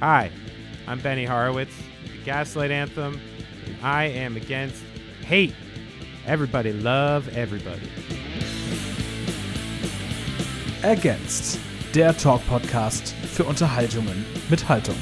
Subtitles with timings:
[0.00, 0.30] Hi,
[0.86, 3.18] I'm Benny Horowitz, the Gaslight Anthem,
[3.64, 4.82] and I am against
[5.24, 5.54] hate.
[6.26, 7.88] Everybody love everybody.
[10.82, 11.58] Against,
[11.94, 14.96] der Talk-Podcast für Unterhaltungen mit Haltung.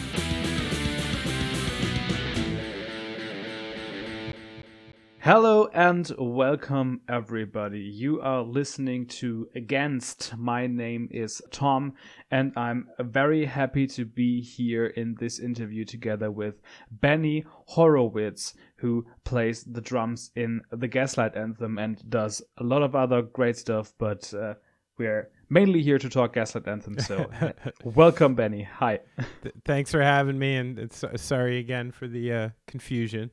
[5.25, 7.81] Hello and welcome, everybody.
[7.81, 10.37] You are listening to Against.
[10.37, 11.95] My name is Tom,
[12.31, 16.61] and I'm very happy to be here in this interview together with
[16.91, 22.95] Benny Horowitz, who plays the drums in the Gaslight Anthem and does a lot of
[22.95, 24.53] other great stuff, but uh,
[24.99, 26.99] we're mainly here to talk Gaslight Anthem.
[26.99, 28.65] So, uh, welcome, Benny.
[28.65, 29.01] Hi.
[29.43, 33.31] Th- thanks for having me, and it's, sorry again for the uh, confusion.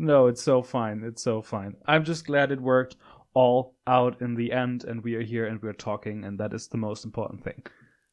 [0.00, 1.02] No, it's so fine.
[1.04, 1.76] It's so fine.
[1.84, 2.96] I'm just glad it worked
[3.34, 6.68] all out in the end, and we are here and we're talking, and that is
[6.68, 7.62] the most important thing.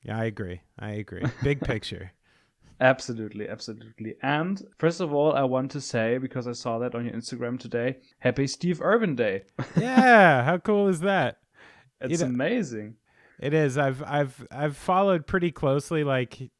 [0.04, 0.60] Yeah, I agree.
[0.78, 1.24] I agree.
[1.44, 2.12] Big picture.
[2.80, 4.14] Absolutely, absolutely.
[4.22, 7.60] And first of all, I want to say, because I saw that on your Instagram
[7.60, 9.46] today, happy Steve Irwin Day.
[9.76, 11.38] yeah, how cool is that?
[12.00, 12.98] It's you know, amazing.
[13.40, 13.80] It is.
[13.80, 16.52] I've I've I've followed pretty closely like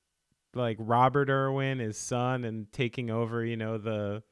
[0.56, 4.24] like Robert Irwin, his son, and taking over, you know, the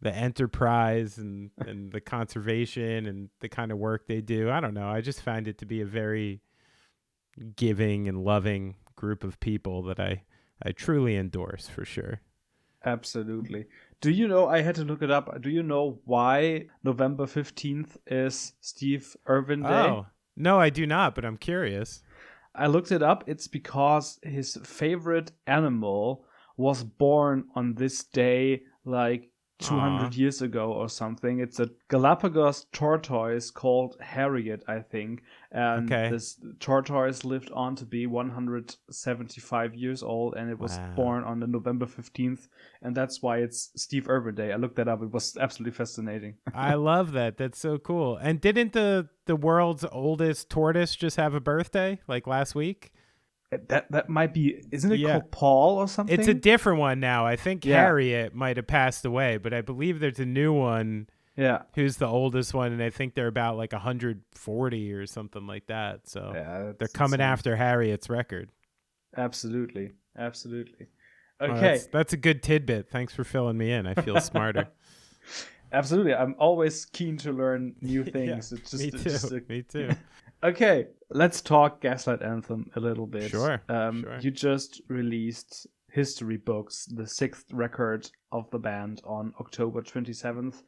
[0.00, 4.50] the enterprise and and the conservation and the kind of work they do.
[4.50, 4.88] I don't know.
[4.88, 6.42] I just find it to be a very
[7.54, 10.24] giving and loving group of people that I
[10.62, 12.20] I truly endorse for sure.
[12.84, 13.66] Absolutely.
[14.00, 15.42] Do you know I had to look it up.
[15.42, 19.68] Do you know why November 15th is Steve Irwin Day?
[19.68, 22.02] Oh, no, I do not, but I'm curious.
[22.54, 23.24] I looked it up.
[23.26, 30.00] It's because his favorite animal was born on this day like 200 Aww.
[30.00, 30.10] Uh-huh.
[30.12, 31.40] years ago or something.
[31.40, 35.22] It's a Galapagos tortoise called Harriet, I think.
[35.50, 36.10] And okay.
[36.10, 40.92] this tortoise lived on to be 175 years old and it was wow.
[40.94, 42.48] born on the November 15th.
[42.82, 44.52] And that's why it's Steve Irwin Day.
[44.52, 45.02] I looked that up.
[45.02, 46.34] It was absolutely fascinating.
[46.54, 47.38] I love that.
[47.38, 48.16] That's so cool.
[48.16, 52.92] And didn't the, the world's oldest tortoise just have a birthday like last week?
[53.68, 55.12] That that might be isn't it yeah.
[55.12, 56.18] called Paul or something?
[56.18, 57.26] It's a different one now.
[57.26, 57.76] I think yeah.
[57.76, 61.08] Harriet might have passed away, but I believe there's a new one.
[61.36, 61.62] Yeah.
[61.74, 66.08] Who's the oldest one and I think they're about like 140 or something like that.
[66.08, 67.32] So yeah, they're coming insane.
[67.32, 68.50] after Harriet's record.
[69.16, 69.92] Absolutely.
[70.18, 70.86] Absolutely.
[71.40, 71.52] Okay.
[71.52, 72.88] Oh, that's, that's a good tidbit.
[72.90, 73.86] Thanks for filling me in.
[73.86, 74.68] I feel smarter.
[75.72, 76.14] Absolutely.
[76.14, 78.52] I'm always keen to learn new things.
[78.52, 78.98] yeah, it's just, me too.
[78.98, 79.90] Just a, me too.
[80.44, 83.30] Okay, let's talk Gaslight Anthem a little bit.
[83.30, 84.18] Sure, um, sure.
[84.20, 90.62] You just released History Books, the sixth record of the band, on October 27th.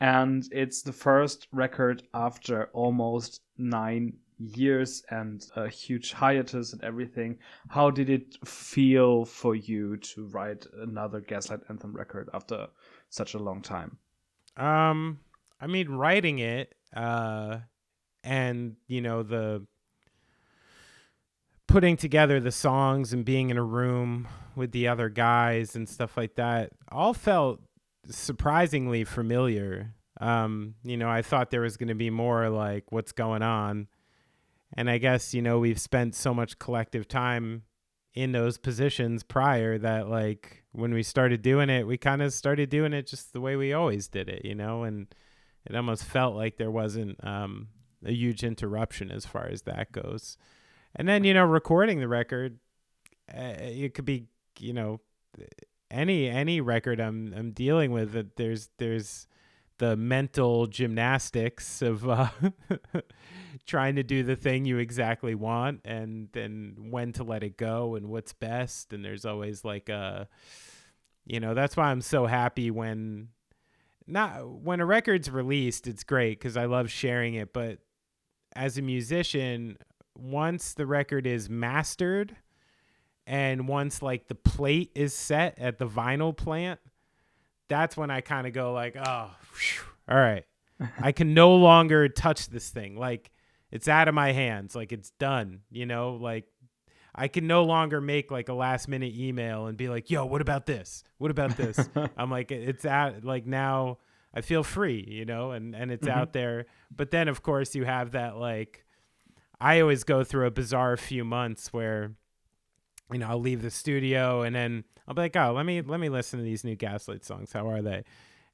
[0.00, 7.38] And it's the first record after almost nine years and a huge hiatus and everything.
[7.68, 12.68] How did it feel for you to write another Gaslight Anthem record after
[13.10, 13.98] such a long time?
[14.56, 15.18] Um,
[15.60, 17.58] I mean, writing it, uh,
[18.22, 19.66] and you know the
[21.66, 24.26] putting together the songs and being in a room
[24.56, 27.60] with the other guys and stuff like that all felt
[28.08, 29.94] surprisingly familiar.
[30.20, 33.88] Um, you know i thought there was going to be more like what's going on.
[34.76, 37.62] And i guess you know we've spent so much collective time
[38.14, 42.68] in those positions prior that like when we started doing it we kind of started
[42.68, 44.82] doing it just the way we always did it you know?
[44.82, 45.06] And
[45.66, 47.68] it almost felt like there wasn't um,
[48.04, 50.36] a huge interruption as far as that goes.
[50.96, 52.58] And then you know, recording the record,
[53.32, 54.26] uh, it could be
[54.58, 55.00] you know
[55.90, 58.12] any any record I'm I'm dealing with.
[58.12, 59.26] That there's there's
[59.80, 62.28] the mental gymnastics of uh,
[63.66, 67.94] trying to do the thing you exactly want and then when to let it go
[67.94, 70.28] and what's best and there's always like a
[71.24, 73.28] you know that's why i'm so happy when
[74.06, 77.78] not when a record's released it's great because i love sharing it but
[78.54, 79.78] as a musician,
[80.16, 82.36] once the record is mastered
[83.26, 86.80] and once like the plate is set at the vinyl plant,
[87.68, 90.44] that's when I kind of go like, oh, whew, all right,
[91.00, 92.96] I can no longer touch this thing.
[92.96, 93.30] Like
[93.70, 94.74] it's out of my hands.
[94.74, 95.60] Like it's done.
[95.70, 96.46] You know, like
[97.14, 100.40] I can no longer make like a last minute email and be like, yo, what
[100.40, 101.04] about this?
[101.18, 101.88] What about this?
[102.16, 103.24] I'm like, it's out.
[103.24, 103.98] Like now
[104.34, 106.18] I feel free, you know, and and it's mm-hmm.
[106.18, 106.66] out there.
[106.94, 108.84] But then of course you have that like
[109.60, 112.12] I always go through a bizarre few months where
[113.12, 116.00] you know, I'll leave the studio and then I'll be like, "Oh, let me let
[116.00, 117.52] me listen to these new Gaslight songs.
[117.52, 118.04] How are they?"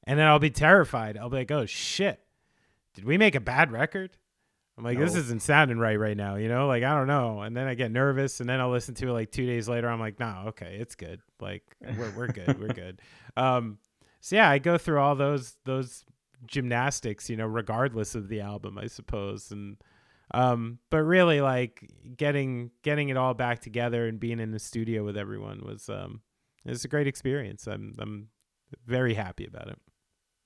[0.05, 1.19] And then I'll be terrified.
[1.19, 2.21] I'll be like, "Oh shit.
[2.95, 4.17] Did we make a bad record?"
[4.79, 6.67] I'm like, this isn't sounding right right now, you know?
[6.67, 7.41] Like, I don't know.
[7.41, 9.89] And then I get nervous, and then I'll listen to it like two days later.
[9.89, 11.21] I'm like, no, okay, it's good.
[11.41, 11.63] Like,
[11.97, 12.61] we're, we're good.
[12.61, 13.01] We're good.
[13.39, 13.77] Um,
[14.27, 16.05] so yeah, I go through all those those
[16.49, 19.53] gymnastics, you know, regardless of the album, I suppose.
[19.53, 19.77] And
[20.35, 25.05] um, but really, like getting getting it all back together and being in the studio
[25.05, 26.23] with everyone was um,
[26.65, 27.69] it was a great experience.
[27.69, 28.27] I'm I'm
[28.85, 29.79] very happy about it.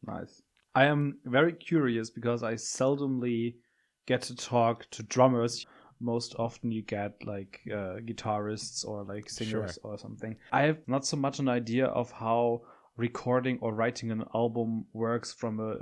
[0.06, 0.42] Nice.
[0.74, 3.54] I am very curious because I seldomly
[4.04, 5.64] get to talk to drummers.
[6.00, 10.36] Most often, you get like uh, guitarists or like singers or something.
[10.52, 12.60] I have not so much an idea of how
[13.00, 15.79] recording or writing an album works from a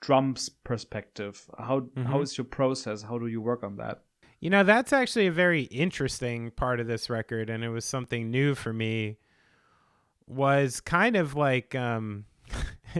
[0.00, 1.48] drums perspective.
[1.58, 2.22] How how Mhm.
[2.22, 3.02] is your process?
[3.02, 4.02] How do you work on that?
[4.40, 8.30] You know, that's actually a very interesting part of this record, and it was something
[8.30, 9.18] new for me.
[10.26, 12.24] Was kind of like um,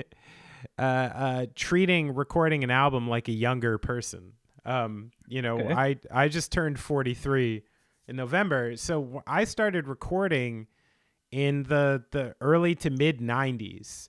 [0.79, 4.33] uh, uh, treating recording an album like a younger person.
[4.65, 5.73] Um, you know, Okay.
[5.75, 7.63] I I just turned forty three
[8.07, 10.67] in November, so I started recording
[11.33, 14.09] in the the early to mid '90s.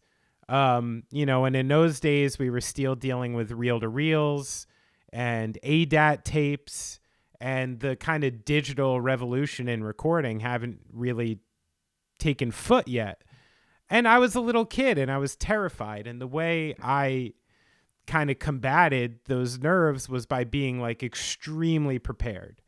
[0.49, 4.67] Um, you know, and in those days we were still dealing with reel to reels
[5.13, 6.99] and ADAT tapes
[7.39, 11.39] and the kind of digital revolution in recording haven't really
[12.17, 13.23] taken foot yet.
[13.89, 16.07] And I was a little kid and I was terrified.
[16.07, 17.33] And the way I
[18.07, 22.61] kind of combated those nerves was by being like extremely prepared,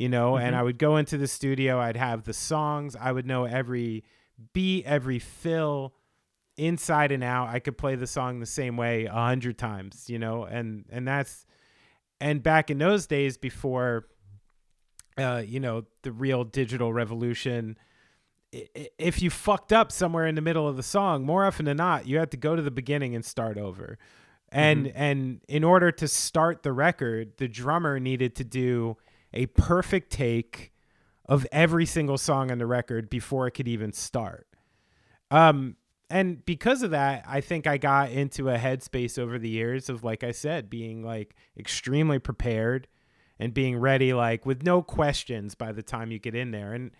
[0.00, 0.36] you know.
[0.36, 0.58] And Mhm.
[0.58, 4.02] I would go into the studio, I'd have the songs, I would know every
[4.54, 5.94] beat, every fill
[6.56, 7.48] inside and out.
[7.48, 11.06] I could play the song the same way a hundred times, you know, and and
[11.06, 11.44] that's
[12.20, 14.06] and back in those days before
[15.18, 17.76] uh, you know, the real digital revolution,
[18.52, 22.06] if you fucked up somewhere in the middle of the song, more often than not,
[22.06, 23.98] you had to go to the beginning and start over.
[24.48, 28.96] And and in order to start the record, the drummer needed to do
[29.32, 30.72] a perfect take
[31.26, 34.46] of every single song on the record before it could even start.
[35.30, 35.76] Um
[36.12, 40.02] and because of that, I think I got into a headspace over the years of
[40.02, 42.88] like I said, being like extremely prepared
[43.38, 46.74] and being ready like with no questions by the time you get in there.
[46.74, 46.90] And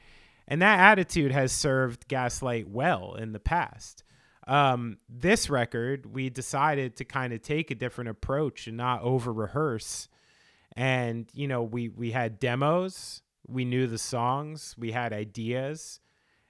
[0.48, 4.02] and that attitude has served Gaslight well in the past.
[4.48, 9.32] Um, this record, we decided to kind of take a different approach and not over
[9.32, 10.08] rehearse.
[10.80, 16.00] And you know, we we had demos, we knew the songs, we had ideas,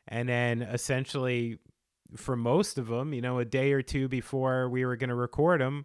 [0.07, 1.59] and then essentially
[2.15, 5.17] for most of them, you know, a day or two before we were going to
[5.17, 5.85] record them,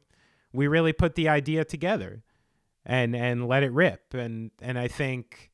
[0.53, 2.21] we really put the idea together
[2.85, 4.13] and and let it rip.
[4.13, 5.49] And and I think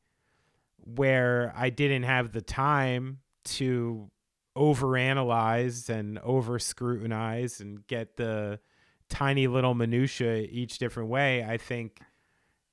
[0.76, 4.12] where I didn't have the time to
[4.58, 8.60] overanalyze and over scrutinize and get the
[9.08, 12.02] tiny little minutia each different way, I think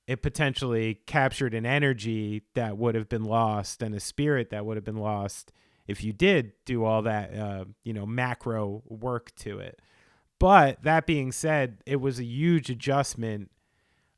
[0.08, 4.78] it potentially captured an energy that would have been lost and a spirit that would
[4.78, 5.52] have been lost
[5.86, 9.80] if you did do all that uh, you know macro work to it.
[10.38, 13.50] But that being said it was a huge adjustment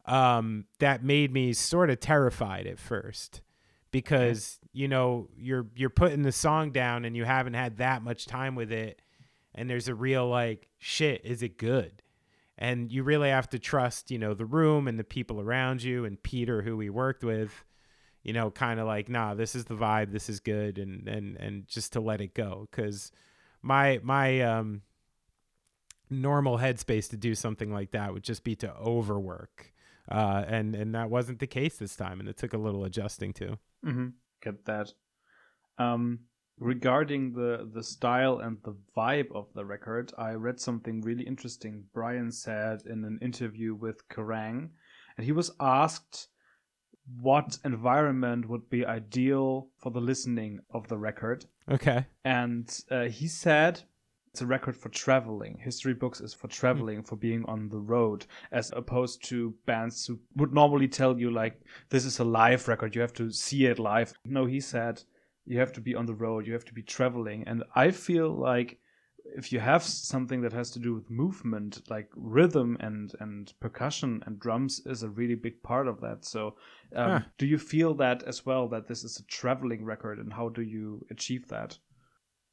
[0.07, 3.43] um, that made me sort of terrified at first
[3.91, 8.27] because you know you're you're putting the song down and you haven't had that much
[8.27, 9.03] time with it
[9.57, 12.01] and there's a real like shit is it good
[12.61, 16.05] and you really have to trust you know the room and the people around you
[16.05, 17.65] and peter who we worked with
[18.23, 21.37] you know kind of like nah this is the vibe this is good and and
[21.37, 23.11] and just to let it go because
[23.63, 24.83] my my um
[26.11, 29.73] normal headspace to do something like that would just be to overwork
[30.11, 33.33] uh and and that wasn't the case this time and it took a little adjusting
[33.33, 34.09] to Mm-hmm.
[34.43, 34.93] Get that.
[35.79, 36.21] Um,
[36.61, 41.85] regarding the the style and the vibe of the record, I read something really interesting.
[41.93, 44.69] Brian said in an interview with Kerrang,
[45.17, 46.29] and he was asked
[47.21, 53.27] what environment would be ideal for the listening of the record, okay and uh, he
[53.27, 53.83] said
[54.33, 55.59] it's a record for traveling.
[55.59, 60.21] History books is for traveling, for being on the road, as opposed to bands who
[60.37, 63.81] would normally tell you like this is a live record, you have to see it
[63.81, 64.13] live.
[64.25, 65.03] No, he said
[65.51, 68.31] you have to be on the road, you have to be traveling, and I feel
[68.31, 68.79] like
[69.37, 74.23] if you have something that has to do with movement, like rhythm and and percussion
[74.27, 76.25] and drums is a really big part of that.
[76.25, 76.57] So,
[76.97, 77.21] um, Huh.
[77.39, 78.69] do you feel that as well?
[78.69, 81.79] That this is a traveling record, and how do you achieve that?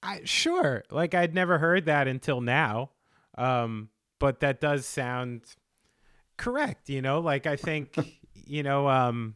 [0.04, 0.84] I sure.
[0.92, 2.92] Like I'd never heard that until now.
[3.38, 3.90] Um,
[4.20, 5.44] but that does sound
[6.38, 7.20] correct, you know?
[7.20, 7.98] Like I think,
[8.46, 9.36] you know, um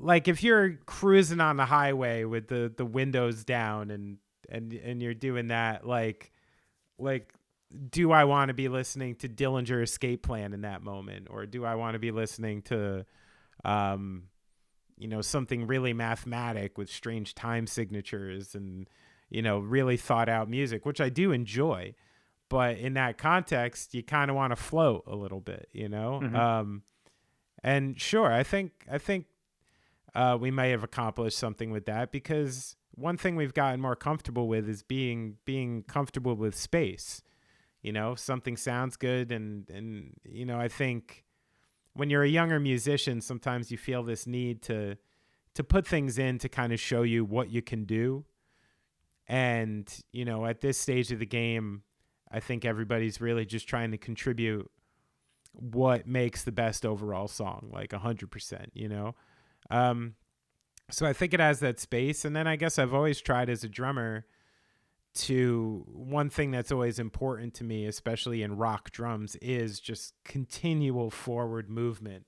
[0.00, 5.02] like if you're cruising on the highway with the the windows down and and and
[5.02, 6.32] you're doing that like
[6.98, 7.32] like
[7.88, 11.64] do I want to be listening to Dillinger Escape Plan in that moment, or do
[11.64, 13.06] I want to be listening to,
[13.64, 14.24] um,
[14.98, 18.88] you know, something really mathematic with strange time signatures and
[19.28, 21.94] you know really thought out music, which I do enjoy,
[22.48, 26.20] but in that context, you kind of want to float a little bit, you know.
[26.22, 26.34] Mhm.
[26.34, 26.82] Um,
[27.62, 29.26] and sure, I think I think
[30.14, 34.48] uh, we may have accomplished something with that because one thing we've gotten more comfortable
[34.48, 37.22] with is being being comfortable with space.
[37.82, 41.24] You know, something sounds good, and and you know, I think
[41.94, 44.96] when you're a younger musician, sometimes you feel this need to
[45.54, 48.24] to put things in to kind of show you what you can do.
[49.26, 51.82] And you know, at this stage of the game,
[52.30, 54.70] I think everybody's really just trying to contribute
[55.52, 58.70] what makes the best overall song, like hundred percent.
[58.74, 59.14] You know,
[59.68, 60.14] um,
[60.90, 62.24] so I think it has that space.
[62.24, 64.26] And then I guess I've always tried as a drummer
[65.12, 71.10] to one thing that's always important to me, especially in rock drums, is just continual
[71.10, 72.26] forward movement.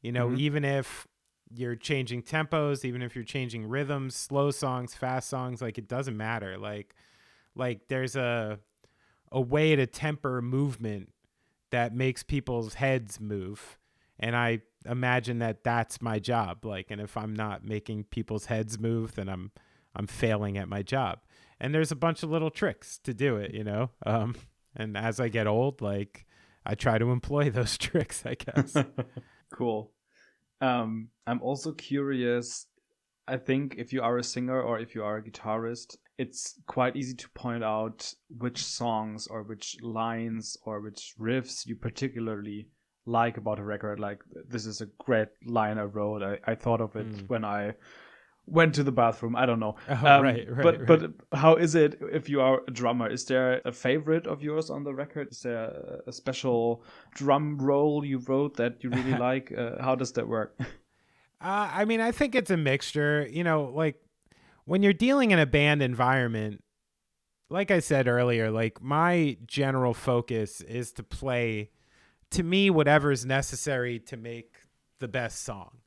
[0.00, 0.38] You know, Mhm.
[0.38, 1.06] even if
[1.50, 6.16] you're changing tempos, even if you're changing rhythms, slow songs, fast songs, like it doesn't
[6.16, 6.58] matter.
[6.58, 6.94] Like,
[7.54, 8.58] like there's a
[9.32, 11.12] a way to temper movement
[11.70, 13.78] that makes people's heads move
[14.20, 18.78] and i imagine that that's my job like and if i'm not making people's heads
[18.78, 19.50] move then i'm
[19.96, 21.20] i'm failing at my job
[21.60, 24.34] and there's a bunch of little tricks to do it you know um
[24.76, 26.26] and as i get old like
[26.66, 28.76] i try to employ those tricks i guess
[29.54, 29.92] cool.
[30.60, 32.66] Um, I'm also curious.
[33.26, 36.96] I think if you are a singer or if you are a guitarist, it's quite
[36.96, 42.68] easy to point out which songs or which lines or which riffs you particularly
[43.06, 44.00] like about a record.
[44.00, 46.22] Like, this is a great line I wrote.
[46.22, 47.28] I, I thought of it Mm.
[47.28, 47.74] when I
[48.46, 49.36] went to the bathroom.
[49.36, 49.76] I don't know.
[49.88, 50.86] oh, Um, right right but right.
[50.86, 53.08] but how is it if you are a drummer?
[53.10, 55.28] Is there a favorite of yours on the record?
[55.30, 56.82] Is there a, a special
[57.14, 59.52] drum roll you wrote that you really like?
[59.56, 60.58] Uh, how does that work?
[61.40, 63.28] Uh, I mean, I think it's a mixture.
[63.30, 63.96] You know, like
[64.64, 66.64] when you're dealing in a band environment,
[67.50, 71.70] like I said earlier, like my general focus is to play,
[72.34, 74.56] to me, whatever is necessary to make
[75.00, 75.78] the best song.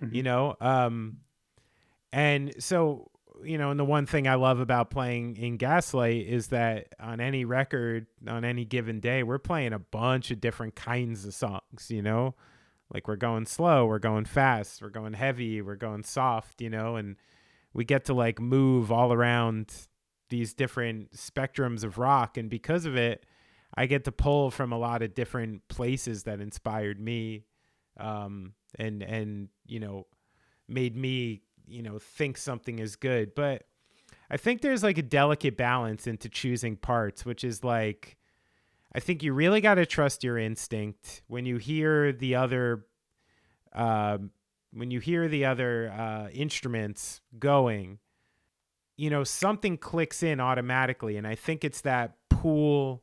[0.00, 0.24] You Mhm.
[0.24, 1.18] know, um,
[2.12, 3.10] and so
[3.42, 7.20] you know, and the one thing I love about playing in Gaslight is that on
[7.20, 11.88] any record, on any given day, we're playing a bunch of different kinds of songs.
[11.90, 12.36] You know,
[12.92, 16.94] like we're going slow, we're going fast, we're going heavy, we're going soft, you know,
[16.94, 17.16] and
[17.72, 19.88] we get to like move all around
[20.30, 23.26] these different spectrums of rock and because of it,
[23.76, 27.44] I get to pull from a lot of different places that inspired me
[27.96, 30.06] um and and you know
[30.68, 33.34] made me, you know, think something is good.
[33.34, 33.64] But
[34.30, 38.16] I think there's like a delicate balance into choosing parts, which is like
[38.94, 42.86] I think you really got to trust your instinct when you hear the other,
[43.72, 44.30] um,
[44.72, 47.98] when you hear the other uh, instruments going.
[48.96, 53.02] You know, something clicks in automatically, and I think it's that pool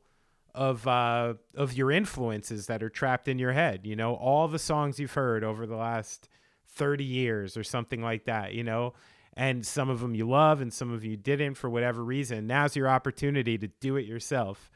[0.54, 3.86] of uh, of your influences that are trapped in your head.
[3.86, 6.28] You know, all the songs you've heard over the last
[6.66, 8.52] thirty years or something like that.
[8.54, 8.94] You know,
[9.34, 12.46] and some of them you love, and some of you didn't for whatever reason.
[12.46, 14.70] Now's your opportunity to do it yourself.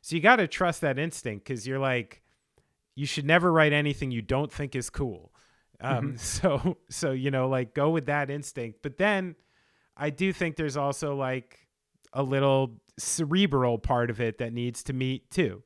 [0.00, 2.22] So you got to trust that instinct because you're like,
[2.94, 5.32] you should never write anything you don't think is cool.
[5.80, 6.20] Um, Mhm.
[6.20, 8.78] So, so you know, like go with that instinct.
[8.82, 9.34] But then,
[9.96, 11.58] I do think there's also like
[12.12, 15.62] a little cerebral part of it that needs to meet too.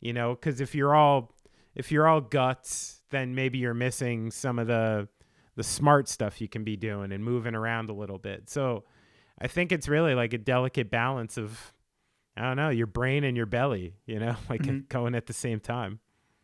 [0.00, 1.34] You know, because if you're all
[1.74, 5.08] if you're all guts, then maybe you're missing some of the
[5.56, 8.48] the smart stuff you can be doing and moving around a little bit.
[8.48, 8.84] So,
[9.40, 11.72] I think it's really like a delicate balance of
[12.36, 14.88] I don't know, your brain and your belly, you know, like Mhm.
[14.88, 15.98] going at the same time.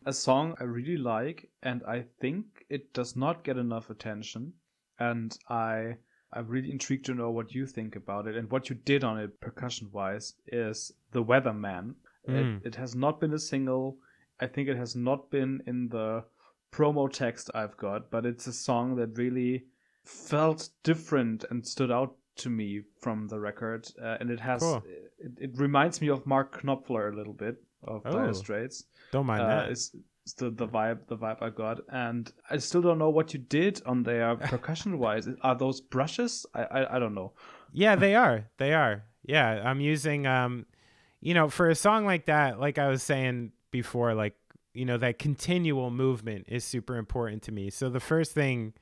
[0.05, 4.53] a song I really like, and I think it does not get enough attention.
[4.99, 5.97] And I
[6.35, 9.19] I'm really intrigued to know what you think about it and what you did on
[9.19, 10.33] it percussion wise.
[10.47, 11.95] Is the Weatherman?
[12.27, 12.57] Mm.
[12.57, 13.97] It, it has not been a single.
[14.39, 16.25] I think it has not been in the
[16.71, 19.63] promo text I've got, but it's a song that really
[20.03, 23.87] felt different and stood out to me from the record.
[24.01, 24.83] Uh, and it has Cool.
[25.19, 28.33] it, it reminds me of Mark Knopfler a little bit of Dire Oh.
[28.33, 29.77] Straits Don't mind uh, that.
[30.33, 33.81] The the vibe the vibe I got, and I still don't know what you did
[33.85, 35.27] on there percussion wise.
[35.41, 36.45] Are those brushes?
[36.53, 37.33] I, I I don't know.
[37.71, 38.45] Yeah, they are.
[38.57, 39.03] They are.
[39.23, 40.65] Yeah, I'm using um
[41.21, 44.35] you know, for a song like that, like I was saying before, like,
[44.75, 47.69] you know, that continual movement is super important to me.
[47.71, 48.73] So the first thing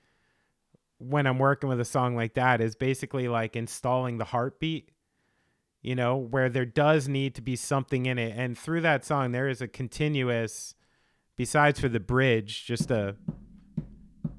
[1.00, 4.90] when I'm working with a song like that is basically like installing the heartbeat.
[5.82, 8.34] you know, where there does need to be something in it.
[8.38, 10.76] And through that song, there is a continuous,
[11.38, 13.16] besides for the bridge, just a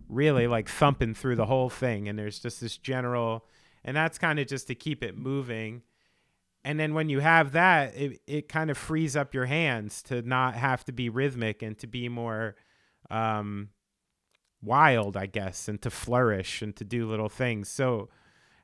[0.09, 2.09] really like thumping through the whole thing.
[2.09, 3.47] And there's just this general,
[3.85, 5.83] and that's kind of just to keep it moving.
[6.65, 10.23] And then when you have that, it, it kind of frees up your hands to
[10.23, 12.57] not have to be rhythmic and to be more
[13.11, 13.69] um,
[14.63, 17.69] wild, I guess, and to flourish and to do little things.
[17.69, 18.09] So,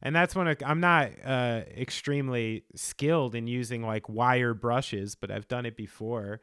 [0.01, 5.49] and that's when I'm not uh, extremely skilled in using like wire brushes, but I've
[5.49, 6.41] done it before.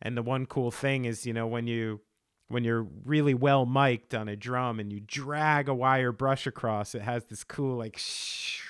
[0.00, 2.00] And the one cool thing is, you know, when you
[2.48, 6.94] when you're really well mic'd on a drum and you drag a wire brush across,
[6.94, 8.62] it has this cool like, shh,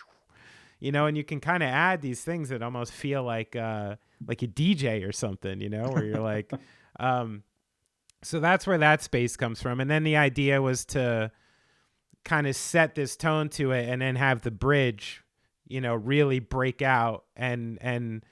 [0.81, 3.97] you know, and you can kind of add these things that almost feel like uh,
[4.27, 6.53] like a DJ or something, you know, where you're like,
[7.01, 7.43] um,
[8.23, 9.81] so that's where that space comes from.
[9.81, 11.31] And then the idea was to
[12.25, 15.23] kind of set this tone to it and then have the bridge,
[15.67, 18.25] you know, really break out and and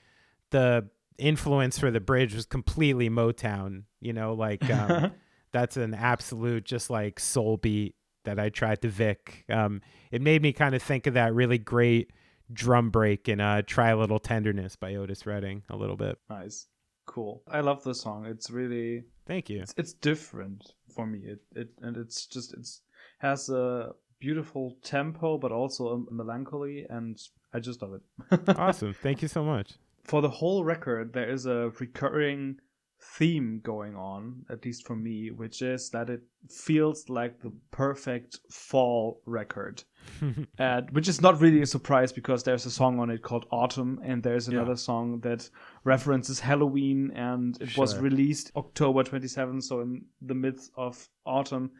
[0.49, 5.11] the influence for the bridge was completely Motown, you know, like um,
[5.51, 7.95] that's an absolute just like soul beat
[8.25, 9.45] that I tried to Vic.
[9.49, 9.81] Um,
[10.11, 12.11] it made me kind of think of that really great
[12.51, 16.17] drum break in uh, Try a Little Tenderness by Otis Redding a little bit.
[16.29, 16.67] Nice.
[17.05, 17.41] Cool.
[17.49, 18.25] I love the song.
[18.25, 19.61] It's really Thank you.
[19.61, 21.19] It's, it's different for me.
[21.19, 22.81] It it and it's just it's
[23.19, 27.19] has a beautiful tempo, but also a melancholy, and
[27.53, 28.49] I just love it.
[28.57, 28.93] awesome.
[28.93, 29.73] Thank you so much.
[30.07, 32.59] For the whole record, there is a recurring
[32.99, 38.39] theme going on, at least for me, which is that it feels like the perfect
[38.49, 39.83] fall record.
[40.57, 43.99] and which is not really a surprise because there's a song on it called Autumn,
[44.03, 44.75] and there's another yeah.
[44.75, 45.49] song that
[45.83, 47.81] references Halloween, and it sure.
[47.81, 51.71] was released October 27th, so in the midst of autumn.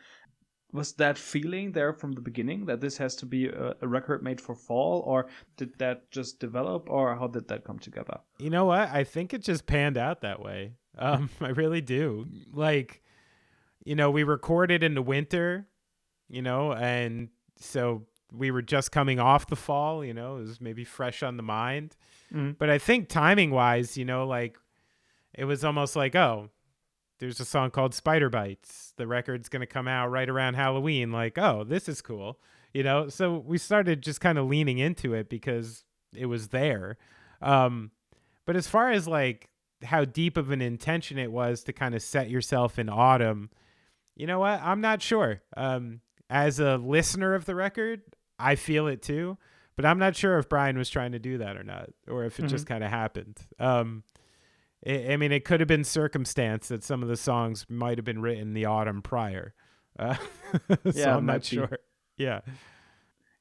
[0.73, 4.21] Was that feeling there from the beginning that this has to be a, a record
[4.21, 8.19] made for fall, or did that just develop, or how did that come together?
[8.37, 8.89] You know what?
[8.89, 10.73] I think it just panned out that way.
[10.99, 12.25] Um, I really do.
[12.51, 13.03] Like,
[13.85, 15.67] you know, we recorded in the winter,
[16.27, 20.61] you know, and so we were just coming off the fall, you know, it was
[20.61, 21.95] maybe fresh on the mind.
[22.33, 22.53] Mm-hmm.
[22.57, 24.57] But I think timing wise, you know, like
[25.33, 26.49] it was almost like, oh,
[27.19, 28.93] there's a song called Spider Bites.
[28.97, 31.11] The record's going to come out right around Halloween.
[31.11, 32.39] Like, oh, this is cool.
[32.73, 36.97] You know, so we started just kind of leaning into it because it was there.
[37.41, 37.91] Um,
[38.45, 39.49] but as far as like
[39.83, 43.49] how deep of an intention it was to kind of set yourself in autumn,
[44.15, 44.61] you know what?
[44.61, 45.41] I'm not sure.
[45.55, 48.01] Um, as a listener of the record,
[48.39, 49.37] I feel it too,
[49.75, 52.39] but I'm not sure if Brian was trying to do that or not, or if
[52.39, 52.49] it mm-hmm.
[52.49, 53.39] just kind of happened.
[53.59, 54.03] Um,
[54.81, 58.05] it, I mean, it could have been circumstance that some of the songs might have
[58.05, 59.53] been written the autumn prior.
[59.99, 60.13] Uh,
[60.69, 61.65] so yeah, I'm not sure.
[61.65, 62.25] Be.
[62.25, 62.41] Yeah,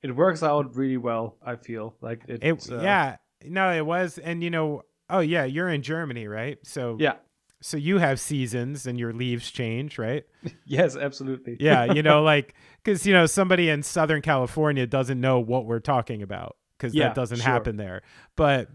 [0.00, 1.36] it works out really well.
[1.44, 2.42] I feel like it.
[2.42, 6.56] it uh, yeah, no, it was, and you know, oh yeah, you're in Germany, right?
[6.62, 7.16] So yeah,
[7.60, 10.24] so you have seasons and your leaves change, right?
[10.66, 11.56] yes, absolutely.
[11.58, 15.80] yeah, you know, like because you know somebody in Southern California doesn't know what we're
[15.80, 17.44] talking about because yeah, that doesn't sure.
[17.44, 18.02] happen there.
[18.36, 18.68] But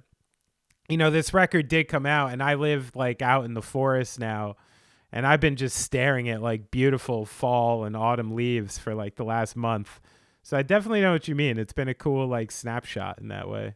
[0.91, 4.19] you know, this record did come out, and I live like out in the forest
[4.19, 4.55] now,
[5.11, 9.25] and I've been just staring at like beautiful fall and autumn leaves for like the
[9.25, 9.99] last month.
[10.43, 11.57] So I definitely know what you mean.
[11.57, 13.75] It's been a cool like snapshot in that way.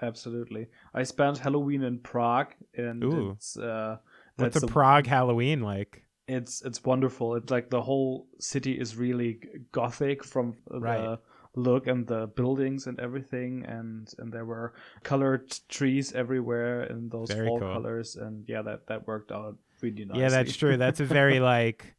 [0.00, 0.68] Absolutely.
[0.92, 3.30] I spent Halloween in Prague, and Ooh.
[3.30, 3.56] it's.
[3.56, 3.98] Uh,
[4.36, 6.02] What's a, a Prague Halloween like?
[6.26, 7.34] It's it's wonderful.
[7.36, 9.38] It's like the whole city is really
[9.72, 11.18] gothic from right.
[11.56, 17.30] Look and the buildings and everything and and there were colored trees everywhere in those
[17.30, 17.72] very fall cool.
[17.72, 20.22] colors and yeah that that worked out really nicely.
[20.22, 20.76] Yeah, that's true.
[20.76, 21.94] That's a very like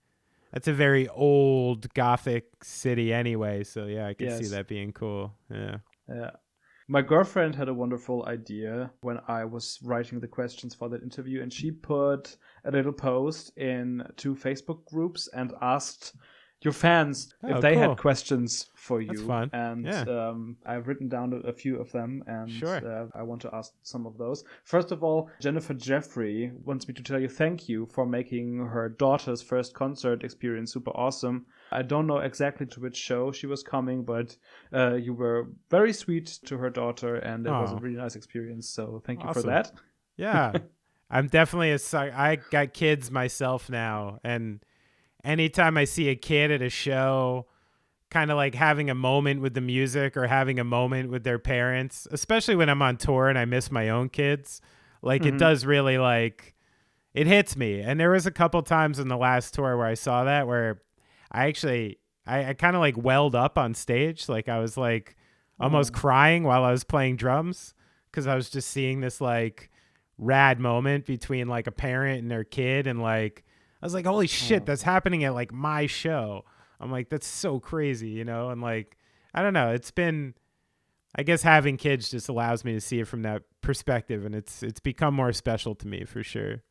[0.52, 4.40] that's a very old gothic city anyway, so yeah, I can yes.
[4.40, 5.34] see that being cool.
[5.52, 5.78] Yeah.
[6.10, 6.32] Yeah.
[6.88, 11.42] My girlfriend had a wonderful idea when I was writing the questions for that interview,
[11.42, 16.14] and she put a little post in two Facebook groups and asked
[16.62, 17.90] your fans oh, if they cool.
[17.90, 19.32] had questions for you.
[19.54, 20.02] And yeah.
[20.02, 22.78] um, I've written down a, few of them, and sure.
[22.78, 24.44] uh, I want to ask some of those.
[24.64, 28.90] First of all, Jennifer Jeffrey wants me to tell you thank you for making her
[28.90, 31.46] daughter's first concert experience super awesome.
[31.72, 34.36] I don't know exactly to which show she was coming, but
[34.74, 38.70] uh, you were very sweet to her daughter, and it was a really nice experience.
[38.70, 39.44] So thank you awesome.
[39.44, 39.72] for that.
[40.18, 40.54] Yeah,
[41.10, 41.80] I'm definitely a.
[41.94, 44.62] I got kids myself now, and
[45.26, 47.48] anytime I see a kid at a show,
[48.10, 51.40] kind of like having a moment with the music or having a moment with their
[51.40, 54.62] parents, especially when I'm on tour and I miss my own kids,
[55.02, 55.36] like mm-hmm.
[55.36, 56.56] it does really like
[57.14, 57.82] it hits me.
[57.82, 60.82] And there was a couple times in the last tour where I saw that where
[61.32, 64.30] I actually I, I kind of like welled up on stage.
[64.30, 65.16] Like I was like
[65.60, 65.96] almost mm.
[65.96, 67.74] crying while I was playing drums
[68.12, 69.72] because I was just seeing this like
[70.18, 73.45] rad moment between like a parent and their kid, and like
[73.86, 74.66] I was like, holy shit, Oh.
[74.66, 76.44] that's happening at like my show.
[76.80, 78.98] I'm like, that's so crazy, you know, and like
[79.32, 80.34] I don't know, it's been.
[81.16, 84.64] I guess having kids just allows me to see it from that perspective, and it's
[84.64, 86.64] it's become more special to me for sure.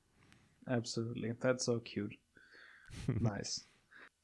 [0.68, 1.33] Absolutely.
[1.40, 2.16] That's so cute.
[3.20, 3.64] nice.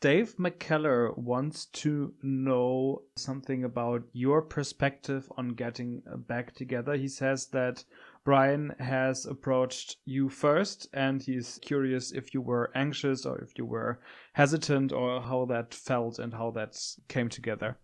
[0.00, 6.96] Dave McKellar wants to know something about your perspective on getting uh, back together.
[6.96, 7.84] He says that
[8.24, 13.64] Brian has approached you first and he's curious if you were anxious or if you
[13.64, 14.00] were
[14.34, 16.76] hesitant or how that felt and how that
[17.08, 17.78] came together.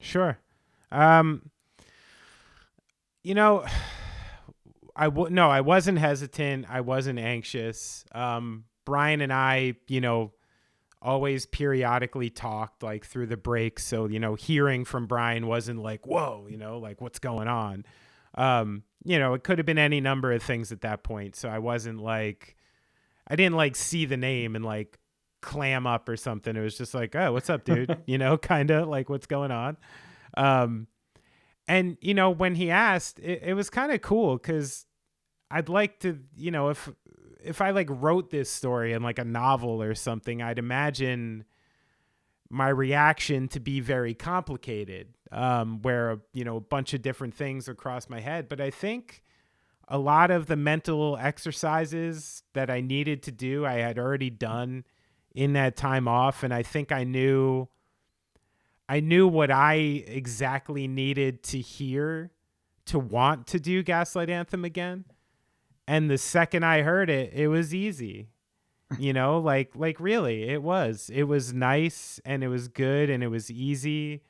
[0.00, 0.38] Sure.
[0.90, 1.50] Um,
[3.22, 3.64] you know,
[4.94, 6.66] I w- no, I wasn't hesitant.
[6.68, 8.04] I wasn't anxious.
[8.12, 10.32] Um, Brian and I, you know,
[11.00, 13.84] always periodically talked like through the breaks.
[13.84, 17.84] So, you know, hearing from Brian wasn't like, whoa, you know, like what's going on.
[18.34, 21.36] Um, you know, it could have been any number of things at that point.
[21.36, 22.56] So I wasn't like,
[23.26, 24.98] I didn't like see the name and like
[25.40, 26.56] clam up or something.
[26.56, 27.98] It was just like, oh, what's up, dude?
[28.06, 29.76] you know, kind of like what's going on.
[30.36, 30.86] Um,
[31.68, 34.86] and you know, when he asked, it, it was kind of cool because
[35.50, 36.88] I'd like to, you know, if
[37.44, 41.44] if I like wrote this story in like a novel or something, I'd imagine
[42.52, 47.66] my reaction to be very complicated, um, where you know a bunch of different things
[47.66, 48.48] across my head.
[48.48, 49.22] But I think
[49.88, 54.84] a lot of the mental exercises that I needed to do, I had already done
[55.34, 57.68] in that time off, and I think I knew.
[58.88, 62.30] I knew what I exactly needed to hear
[62.86, 65.06] to want to do Gaslight Anthem again.
[65.86, 68.28] And the second I heard it, it was easy.
[68.98, 71.10] You know, like like really, it was.
[71.12, 74.22] It was nice and it was good and it was easy.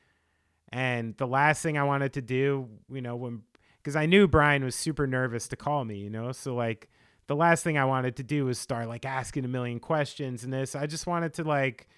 [0.72, 3.42] And the last thing I wanted to do, you know, when
[3.76, 6.88] because I knew Brian was super nervous to call me, you know, so like
[7.26, 10.52] the last thing I wanted to do was start like asking a million questions and
[10.52, 10.74] this.
[10.74, 11.88] I just wanted to like,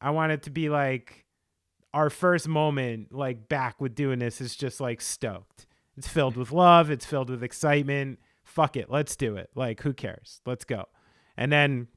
[0.00, 1.24] I wanted to be like,
[1.92, 5.66] our first moment like back with doing this is just like stoked.
[5.96, 6.90] It's filled with love.
[6.90, 8.20] It's filled with excitement.
[8.44, 8.88] Fuck it.
[8.88, 9.50] Let's do it.
[9.54, 10.40] Like, who cares?
[10.46, 10.86] Let's go.
[11.40, 11.88] And then,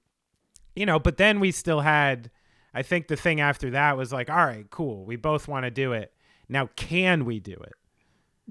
[0.74, 2.32] you know, but then we still had,
[2.74, 5.06] I think the thing after that was like, all right, cool.
[5.06, 6.14] We both want to do it.
[6.48, 7.74] Now, can we do it?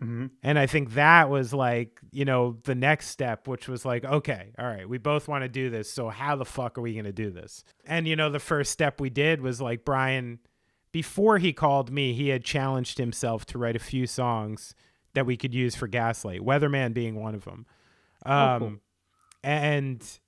[0.00, 0.26] Mm-hmm.
[0.42, 4.52] And I think that was like, you know, the next step, which was like, okay,
[4.58, 5.90] all right, we both want to do this.
[5.90, 7.64] So how the fuck are we going to do this?
[7.86, 10.40] And, you know, the first step we did was like, Brian,
[10.92, 14.74] before he called me, he had challenged himself to write a few songs
[15.14, 17.64] that we could use for Gaslight, Weatherman being one of them.
[18.26, 18.72] Um, Oh, cool.
[19.42, 20.18] And,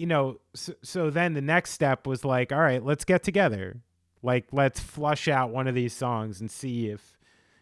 [0.00, 3.82] you know, so, so then the next step was like, all right, let's get together.
[4.22, 7.18] Like, let's flush out one of these songs and see if,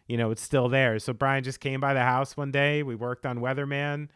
[0.07, 0.99] you know, it's still there.
[0.99, 2.81] So Brian just came by the house one day.
[2.81, 4.07] We worked on Weatherman,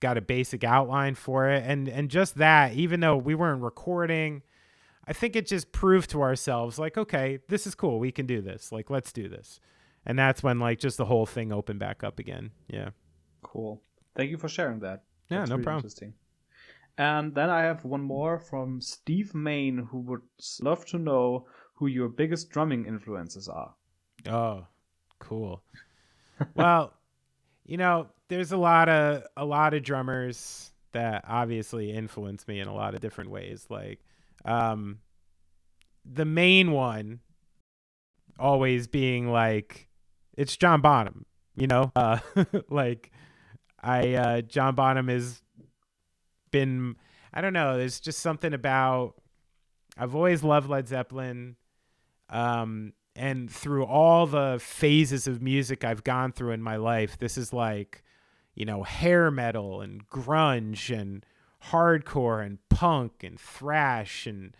[0.00, 1.62] got a basic outline for it.
[1.66, 4.40] And, and just that, even though we weren't recording,
[5.06, 7.98] I think it just proved to ourselves like, okay, this is cool.
[7.98, 8.72] We can do this.
[8.72, 9.60] Like, let's do this.
[10.06, 12.50] And that's when like just the whole thing opened back up again.
[12.66, 12.90] Yeah.
[13.42, 13.82] Cool.
[14.16, 15.02] Thank you for sharing that.
[15.28, 15.80] Yeah, That's no really problem.
[15.80, 16.14] Interesting.
[16.98, 20.22] And then I have one more from Steve Main, who would
[20.60, 23.72] love to know who your biggest drumming influences are.
[24.28, 24.66] Oh,
[25.20, 25.62] cool.
[26.56, 26.92] well,
[27.64, 32.66] you know, there's a lot of a lot of drummers that obviously influence me in
[32.66, 33.66] a lot of different ways.
[33.70, 34.00] Like,
[34.44, 34.98] um,
[36.04, 37.20] the main one
[38.40, 39.88] always being like,
[40.36, 41.26] it's John Bonham.
[41.54, 42.18] You know, uh,
[42.70, 43.12] like
[43.80, 45.42] I uh, John Bonham has
[46.50, 46.96] been.
[47.32, 47.76] I don't know.
[47.76, 49.14] There's just something about.
[49.96, 51.56] I've always loved Led Zeppelin.
[52.30, 57.36] Um, and through all the phases of music I've gone through in my life, this
[57.36, 58.04] is like,
[58.54, 61.26] you know, hair metal and grunge and
[61.70, 64.56] hardcore and punk and thrash and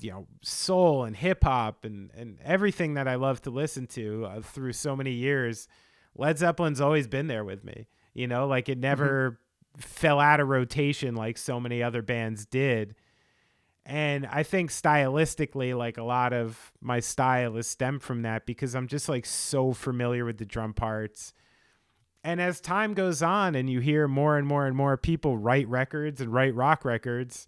[0.00, 4.26] you know soul and hip hop and and everything that I love to listen to
[4.26, 5.68] uh, through so many years.
[6.14, 7.88] Led Zeppelin's always been there with me.
[8.14, 9.38] You know, like it never
[9.78, 12.94] fell out of rotation like so many other bands did.
[13.84, 18.74] And I think stylistically, like a lot of my style is stemmed from that because
[18.74, 21.32] I'm just like so familiar with the drum parts.
[22.24, 25.68] And as time goes on and you hear more and more and more people write
[25.68, 27.46] records and write rock records,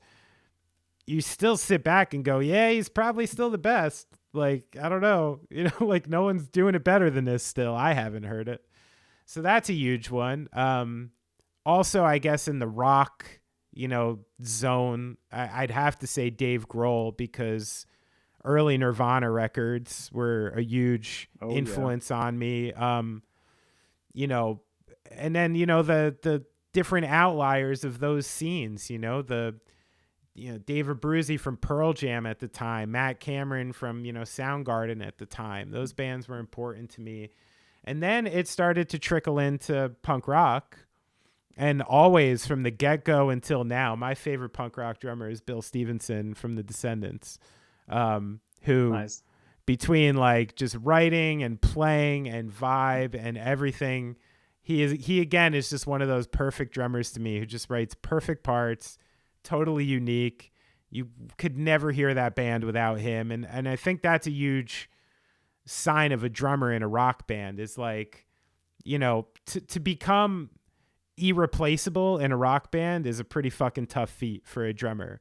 [1.07, 4.07] you still sit back and go, yeah, he's probably still the best.
[4.33, 5.41] Like, I don't know.
[5.51, 7.75] You know, like no one's doing it better than this still.
[7.75, 8.63] I haven't heard it.
[9.27, 10.49] So that's a huge one.
[10.53, 11.11] Um,
[11.69, 13.27] also, I guess in the rock,
[13.73, 17.87] you know, zone, I- I'd have to say Dave Grohl because
[18.45, 21.57] early Nirvana records were a huge Oh, yeah.
[21.59, 22.73] influence on me.
[22.73, 23.23] Um,
[24.15, 24.63] you know,
[25.11, 28.91] and then you know the the different outliers of those scenes.
[28.91, 29.55] You know the
[30.35, 34.23] you know David Abbruzzese from Pearl Jam at the time, Matt Cameron from you know
[34.23, 35.71] Soundgarden at the time.
[35.71, 37.31] Those bands were important to me,
[37.85, 40.79] and then it started to trickle into punk rock,
[41.59, 45.61] and always from the get go until now, my favorite punk rock drummer is Bill
[45.61, 47.39] Stevenson from the Descendents,
[47.89, 48.91] um, who.
[48.91, 49.23] Nice.
[49.67, 54.17] Between like just writing and playing and vibe and everything,
[54.63, 57.69] he is he again is just one of those perfect drummers to me who just
[57.69, 58.97] writes perfect parts
[59.43, 60.53] totally unique.
[60.91, 64.89] You could never hear that band without him, and and I think that's a huge
[65.67, 68.27] sign of a drummer in a rock band is like,
[68.85, 70.49] you know, to to become
[71.21, 75.21] irreplaceable in a rock band is a pretty fucking tough feat for a drummer.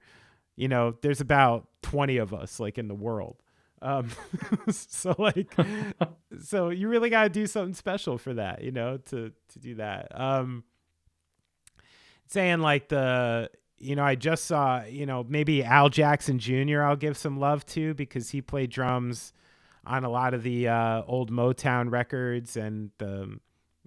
[0.55, 3.37] You know, there's about 20 of us like in the world.
[3.81, 4.09] Um,
[4.69, 5.53] so like,
[6.41, 9.75] so you really got to do something special for that, you know, to, to do
[9.75, 10.19] that.
[10.19, 10.63] Um,
[12.27, 16.81] saying like the, you know, I just saw, you know, maybe Al Jackson Jr.
[16.81, 19.33] I'll give some love to because he played drums
[19.85, 23.39] on a lot of the uh, old Motown records and the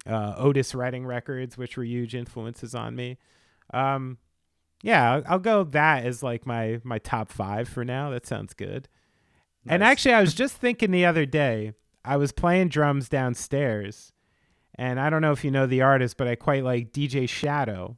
[0.05, 3.17] uh, Otis Redding records, which were huge influences on me.
[3.73, 4.17] Um,
[4.83, 8.09] yeah, I'll, go that as like my my top five for now.
[8.09, 8.87] That sounds good.
[9.63, 9.73] Nice.
[9.73, 11.73] And actually, I was just thinking the other day.
[12.03, 14.11] I was playing drums downstairs,
[14.75, 17.97] and I don't know if you know the artist, but I quite like DJ Shadow.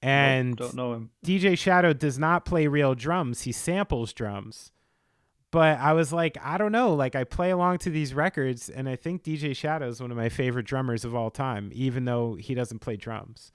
[0.00, 1.10] And don't know him.
[1.24, 3.42] DJ Shadow does not play real drums.
[3.42, 4.70] He samples drums.
[5.54, 6.94] But I was like, I don't know.
[6.94, 10.16] Like I play along to these records and I think DJ Shadow is one of
[10.16, 13.52] my favorite drummers of all time, even though he doesn't play drums.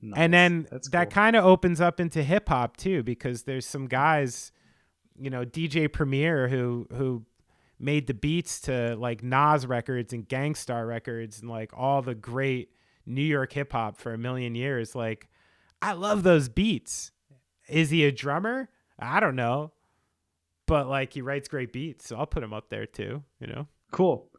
[0.00, 0.16] Nice.
[0.16, 1.14] And then That's that cool.
[1.14, 4.52] kind of opens up into hip hop too, because there's some guys,
[5.18, 7.24] you know, DJ Premier who who
[7.80, 12.14] made the beats to like Nas records and Gang Starr records and like all the
[12.14, 12.70] great
[13.06, 14.94] New York hip hop for a million years.
[14.94, 15.26] Like
[15.82, 17.10] I love those beats.
[17.68, 18.68] Is he a drummer?
[19.00, 19.72] I don't know.
[20.66, 23.66] But like he writes great beats, so I'll put him up there too, you know.
[23.90, 24.30] Cool.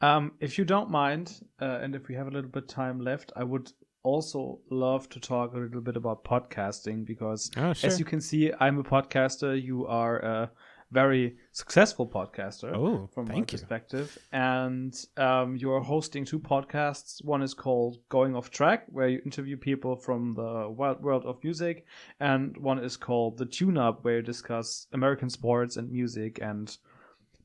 [0.00, 3.32] Um, if you don't mind, uh, and if we have a little bit time left,
[3.36, 3.70] I would
[4.02, 7.88] also love to talk a little bit about podcasting because, oh, sure.
[7.88, 9.60] as you can see, I'm a podcaster.
[9.60, 10.50] You are a
[10.90, 14.16] very successful podcaster oh, from my perspective.
[14.32, 17.24] And um, you're hosting two podcasts.
[17.24, 21.42] One is called Going Off Track, where you interview people from the wild world of
[21.42, 21.86] music,
[22.20, 26.76] and one is called The Tune Up, where you discuss American sports and music and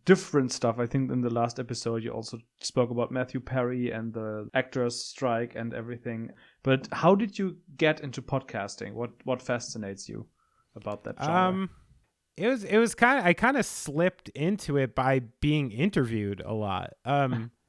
[0.06, 0.80] different stuff.
[0.80, 5.04] I think in the last episode you also spoke about Matthew Perry and the actors
[5.06, 6.32] strike and everything.
[6.64, 8.94] But how did you get into podcasting?
[8.94, 10.26] What what fascinates you
[10.76, 11.48] about that genre?
[11.50, 11.70] Um
[12.40, 16.42] it was it was kind of I kind of slipped into it by being interviewed
[16.46, 16.94] a lot.
[17.06, 17.52] Um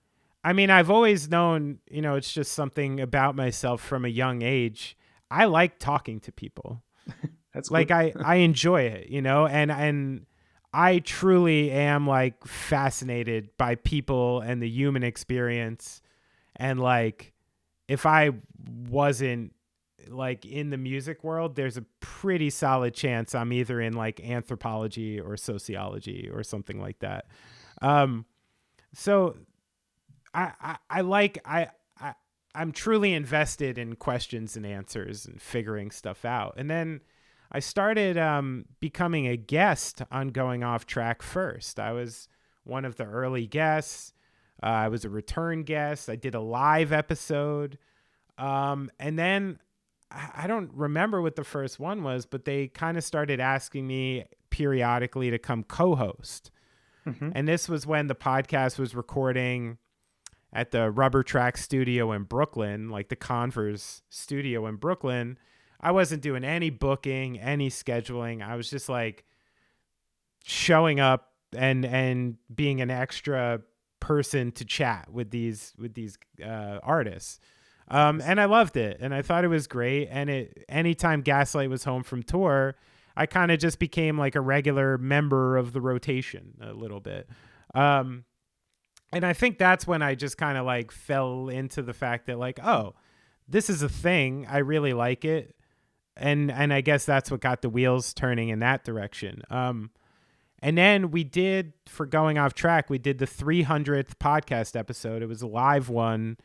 [0.42, 4.40] I mean, I've always known, you know, it's just something about myself from a young
[4.40, 4.96] age.
[5.30, 6.82] I like talking to people.
[7.54, 10.26] That's like I I enjoy it, you know, and and
[10.72, 16.00] I truly am like fascinated by people and the human experience
[16.56, 17.32] and like
[17.88, 18.30] if I
[18.88, 19.52] wasn't
[20.08, 25.20] like in the music world, there's a pretty solid chance I'm either in like anthropology
[25.20, 27.26] or sociology or something like that.
[27.82, 28.24] Um,
[28.92, 29.36] so
[30.34, 32.14] I, I, I like I, I
[32.54, 36.54] I'm truly invested in questions and answers and figuring stuff out.
[36.56, 37.00] And then
[37.52, 41.80] I started um, becoming a guest on Going Off Track first.
[41.80, 42.28] I was
[42.64, 44.12] one of the early guests.
[44.62, 46.08] Uh, I was a return guest.
[46.08, 47.78] I did a live episode.
[48.38, 49.58] Um, and then
[50.10, 54.24] I don't remember what the first one was, but they kind of started asking me
[54.50, 56.50] periodically to come co-host.
[57.06, 57.30] Mm-hmm.
[57.34, 59.78] And this was when the podcast was recording
[60.52, 65.38] at the Rubber Track studio in Brooklyn, like the Converse studio in Brooklyn.
[65.80, 68.46] I wasn't doing any booking, any scheduling.
[68.46, 69.24] I was just like
[70.44, 73.60] showing up and and being an extra
[73.98, 77.40] person to chat with these with these uh, artists.
[77.90, 80.08] Um, and I loved it, and I thought it was great.
[80.10, 82.76] And it anytime Gaslight was home from tour,
[83.16, 87.28] I kind of just became like a regular member of the rotation a little bit.
[87.74, 88.24] Um,
[89.12, 92.38] and I think that's when I just kind of like fell into the fact that
[92.38, 92.94] like, oh,
[93.48, 94.46] this is a thing.
[94.48, 95.56] I really like it,
[96.16, 99.42] and and I guess that's what got the wheels turning in that direction.
[99.50, 99.90] Um,
[100.62, 102.90] and then we did for going off track.
[102.90, 105.22] We did the 300th podcast episode.
[105.22, 106.36] It was a live one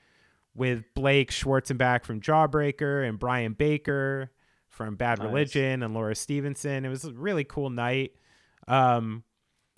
[0.56, 4.32] with Blake Schwarzenbach from Jawbreaker and Brian Baker
[4.70, 5.28] from Bad nice.
[5.28, 6.86] Religion and Laura Stevenson.
[6.86, 8.14] It was a really cool night.
[8.68, 9.24] Um,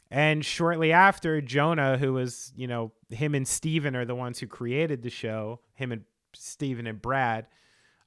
[0.09, 4.47] And shortly after, Jonah, who was, you know, him and Steven are the ones who
[4.47, 7.47] created the show, him and Steven and Brad,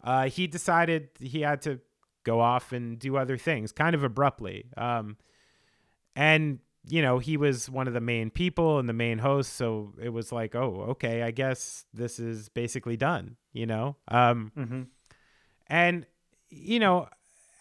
[0.02, 1.80] uh, he decided he had to
[2.24, 4.64] go off and do other things kind of abruptly.
[4.76, 5.16] Um,
[6.16, 9.53] and, you know, he was one of the main people and the main host.
[9.55, 13.97] So it was like, oh, okay, I guess this is basically done, you know?
[14.09, 14.83] Um, Mm-hmm.
[15.66, 16.07] and,
[16.49, 17.09] you know,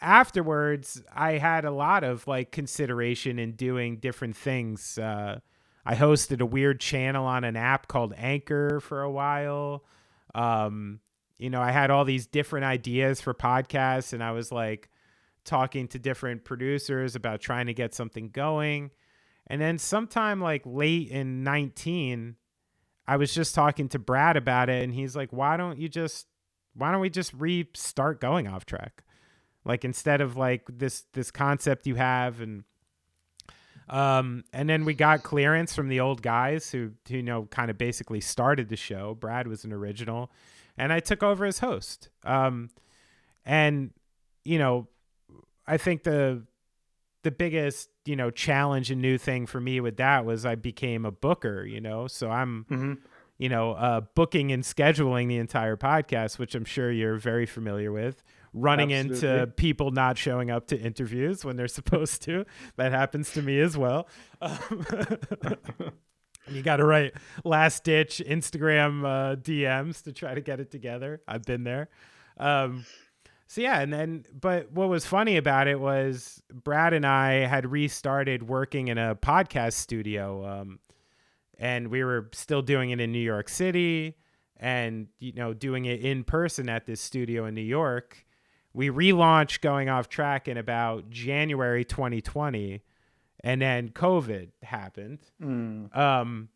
[0.01, 4.97] afterwards, I had a lot of like consideration in doing different things.
[4.97, 5.39] Uh,
[5.85, 9.83] I hosted a weird channel on an app called Anchor for a while.
[10.33, 10.99] Um,
[11.37, 14.89] you know, I had all these different ideas for podcasts, and I was like
[15.45, 18.91] talking to different producers about trying to get something going.
[19.49, 22.35] And then sometime like late in 19,
[23.07, 26.27] I was just talking to Brad about it, and he's like, why don't you just,
[26.75, 29.03] why don't we just restart going off track?
[29.65, 32.63] like instead of like this this concept you have and
[33.89, 37.71] um and then we got clearance from the old guys who, who you know kind
[37.71, 39.15] of basically started the show.
[39.15, 40.31] Brad was an original.
[40.77, 42.09] And i took over as host.
[42.23, 42.69] Um
[43.45, 43.91] and
[44.45, 44.87] you know
[45.67, 46.43] i think the
[47.23, 51.05] the biggest you know challenge and new thing for me with that was i became
[51.05, 52.93] a booker you know so i'm Mm-hmm.
[53.37, 57.91] you know uh booking and scheduling the entire podcast which i'm sure you're very familiar
[57.91, 62.45] with running into people not showing up to interviews when they're supposed to.
[62.77, 64.07] That happens to me as well.
[64.41, 64.87] Um,
[66.49, 71.21] you got to write last ditch Instagram uh, DMs to try to get it together.
[71.27, 71.89] I've been there.
[72.37, 72.85] Um,
[73.49, 77.65] so yeah, and then but what was funny about it was Brad and I had
[77.65, 80.79] restarted working in a podcast studio, um,
[81.57, 84.15] and we were still doing it in New York City,
[84.57, 88.23] and you know doing it in person at this studio in New York.
[88.71, 92.83] We relaunched going off track in about January 2020,
[93.43, 95.21] and then COVID happened.
[95.41, 95.97] Mm.
[95.97, 96.49] Um,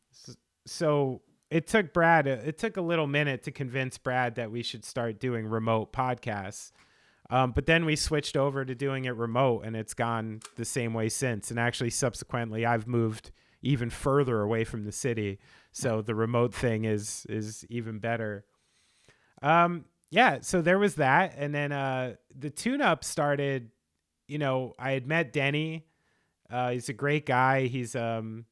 [0.67, 4.83] so it took Brad, it took a little minute to convince Brad that we should
[4.83, 6.71] start doing remote podcasts.
[7.29, 10.95] Um, but then we switched over to doing it remote, and it's gone the same
[10.95, 11.51] way since.
[11.51, 13.29] And actually, subsequently, I've moved
[13.61, 15.37] even further away from the city,
[15.71, 18.45] so the remote thing is is even better.
[19.43, 23.69] Um, yeah, so there was that, and then uh, the tune-up started.
[24.27, 25.85] You know, I had met Denny.
[26.49, 27.67] Uh, he's a great guy.
[27.67, 28.45] He's um,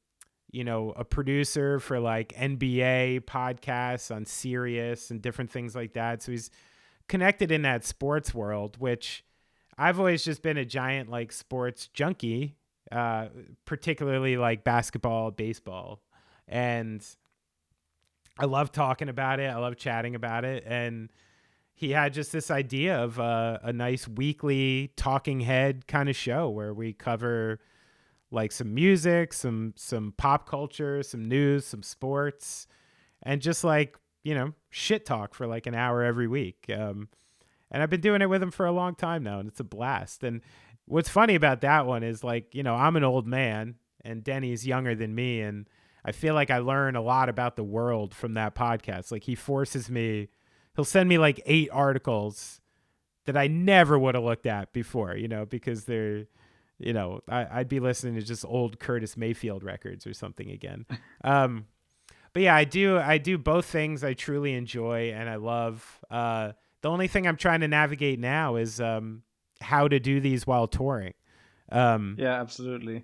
[0.51, 6.21] you know, a producer for like NBA podcasts on Sirius and different things like that.
[6.21, 6.51] So he's
[7.07, 9.23] connected in that sports world, which
[9.77, 12.55] I've always just been a giant like sports junkie,
[12.91, 13.27] uh,
[13.65, 16.01] particularly like basketball, baseball,
[16.47, 17.05] and
[18.37, 19.49] I love talking about it.
[19.49, 21.09] I love chatting about it, and
[21.73, 26.49] he had just this idea of uh, a nice weekly talking head kind of show
[26.49, 27.59] where we cover
[28.31, 32.67] like some music, some some pop culture, some news, some sports,
[33.21, 36.65] and just like you know shit talk for like an hour every week.
[36.75, 37.09] Um,
[37.69, 39.65] and I've been doing it with him for a long time now, and it's a
[39.65, 40.23] blast.
[40.23, 40.41] And
[40.85, 44.65] what's funny about that one is like you know I'm an old man, and Denny's
[44.65, 45.67] younger than me, and
[46.05, 49.11] I feel like I learn a lot about the world from that podcast.
[49.11, 50.29] Like he forces me,
[50.75, 52.61] he'll send me like eight articles
[53.25, 56.25] that I never would have looked at before, you know, because they're
[56.81, 60.85] you know, I, I'd be listening to just old Curtis Mayfield records or something again.
[61.23, 61.65] Um,
[62.33, 65.99] but yeah, I do I do both things I truly enjoy and I love.
[66.09, 69.23] Uh, the only thing I'm trying to navigate now is um,
[69.59, 71.13] how to do these while touring.
[71.71, 73.03] Um, Yeah, absolutely.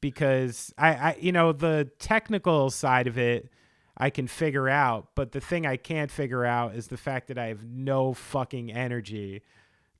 [0.00, 3.50] because I, I you know the technical side of it
[3.96, 7.38] I can figure out, but the thing I can't figure out is the fact that
[7.38, 9.42] I have no fucking energy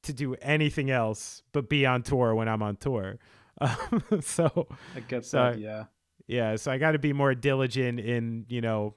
[0.03, 3.19] to do anything else but be on tour when I'm on tour.
[3.61, 5.59] Um, so I get So- that.
[5.61, 5.85] Yeah.
[6.27, 8.97] yeah, so I got to be more diligent in you know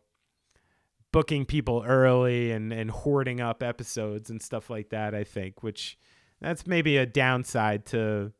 [1.11, 5.13] booking people early and and hoarding up episodes and stuff like that.
[5.13, 5.97] I think, which
[6.41, 8.31] that's maybe a downside to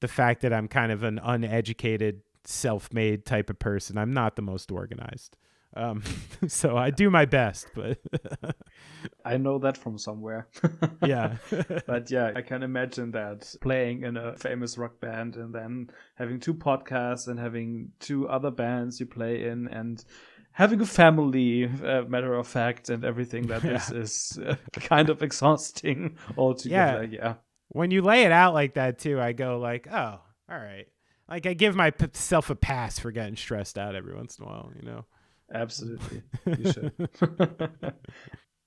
[0.00, 3.98] the fact that I'm kind of an uneducated, self-made type of person.
[3.98, 5.36] I'm not the most organized.
[5.74, 6.02] Um,
[6.48, 7.98] so I do my best, but
[9.30, 10.48] I know that from somewhere.
[11.04, 11.36] yeah,
[11.86, 16.40] but yeah, I can imagine that playing in a famous rock band and then having
[16.40, 20.04] two podcasts and having two other bands you play in and
[20.52, 23.76] having a family, uh, matter of fact, and everything that Yeah.
[23.76, 27.04] is is uh, kind of exhausting altogether.
[27.04, 27.34] Yeah.
[27.68, 30.86] when you lay it out like that too, I go like, oh, all right.
[31.28, 34.72] Like I give myself a pass for getting stressed out every once in a while,
[34.74, 35.04] you know.
[35.54, 36.22] Absolutely.
[36.46, 36.92] You should.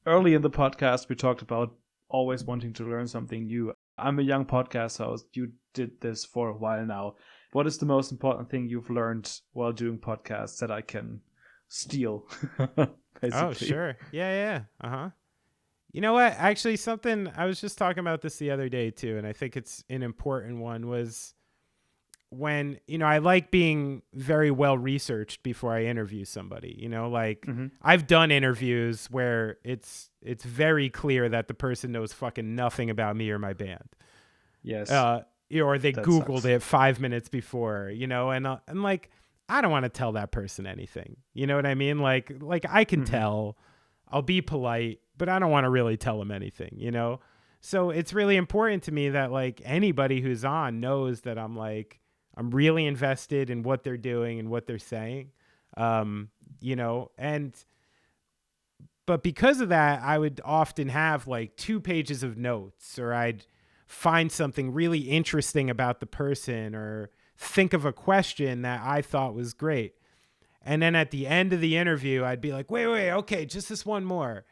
[0.06, 1.74] Early in the podcast, we talked about
[2.10, 3.74] always wanting to learn something new.
[3.98, 5.28] I'm a young podcast host.
[5.34, 7.16] You did this for a while now.
[7.54, 11.22] what is the most important thing you've learned while doing podcasts that I can
[11.70, 12.28] steal?
[13.32, 13.96] oh, sure.
[14.12, 14.62] Yeah, yeah.
[14.82, 15.10] Uh huh.
[15.94, 16.34] You know what?
[16.34, 19.56] Actually, something I was just talking about this the other day too, and I think
[19.56, 21.34] it's an important one was
[22.34, 26.76] when you know I like being very well researched before I interview somebody.
[26.80, 27.68] You know, like mm-hmm.
[27.82, 33.16] I've done interviews where it's it's very clear that the person knows fucking nothing about
[33.16, 33.90] me or my band.
[34.62, 34.90] Yes.
[34.90, 35.24] Uh,
[35.54, 36.46] or they that googled sucks.
[36.46, 39.12] it 5 minutes before, you know, and uh, and like
[39.48, 41.18] I don't want to tell that person anything.
[41.34, 42.00] You know what I mean?
[42.00, 43.12] Like like I can mm-hmm.
[43.12, 43.58] tell.
[44.10, 47.20] I'll be polite, but I don't want to really tell them anything, you know?
[47.62, 52.00] So it's really important to me that like anybody who's on knows that I'm like
[52.36, 55.32] I'm really invested in what they're doing and what they're saying.
[55.78, 56.30] Um,
[56.62, 57.54] you know, and
[59.06, 63.46] but because of that, I would often have like two pages of notes or I'd
[63.86, 69.34] find something really interesting about the person or think of a question that I thought
[69.34, 69.96] was great.
[70.62, 73.68] And then at the end of the interview, I'd be like, wait, wait, okay, just
[73.68, 74.46] this one more.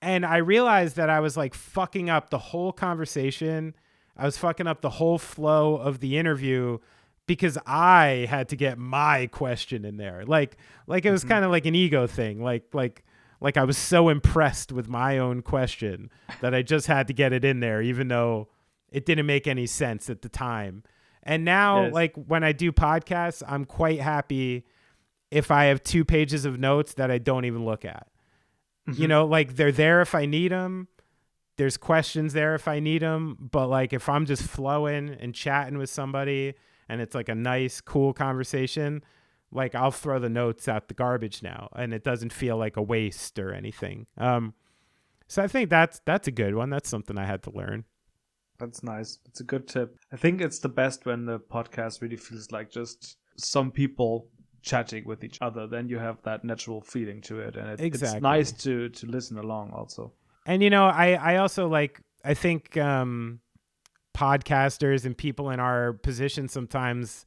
[0.00, 3.74] And I realized that I was like fucking up the whole conversation
[4.16, 6.78] I was fucking up the whole flow of the interview
[7.26, 10.24] because I had to get my question in there.
[10.24, 10.56] Like
[10.86, 11.30] like it was mm-hmm.
[11.30, 12.42] kind of like an ego thing.
[12.42, 13.04] Like like
[13.40, 16.10] like I was so impressed with my own question
[16.40, 18.48] that I just had to get it in there even though
[18.90, 20.82] it didn't make any sense at the time.
[21.22, 21.92] And now yes.
[21.94, 24.66] like when I do podcasts, I'm quite happy
[25.30, 28.08] if I have two pages of notes that I don't even look at.
[28.88, 29.00] Mm-hmm.
[29.00, 30.88] You know, like they're there if I need them
[31.56, 35.78] there's questions there if I need them, but like if I'm just flowing and chatting
[35.78, 36.54] with somebody
[36.88, 39.02] and it's like a nice, cool conversation,
[39.50, 42.82] like I'll throw the notes out the garbage now, and it doesn't feel like a
[42.82, 44.06] waste or anything.
[44.16, 44.54] Um,
[45.28, 46.70] so I think that's that's a good one.
[46.70, 47.84] That's something I had to learn.
[48.58, 49.18] That's nice.
[49.26, 49.98] It's a good tip.
[50.12, 54.28] I think it's the best when the podcast really feels like just some people
[54.62, 55.66] chatting with each other.
[55.66, 58.16] Then you have that natural feeling to it, and it, exactly.
[58.16, 60.12] it's nice to to listen along also
[60.46, 63.40] and you know, I I also like I think um,
[64.14, 67.24] podcasters and people in our position sometimes.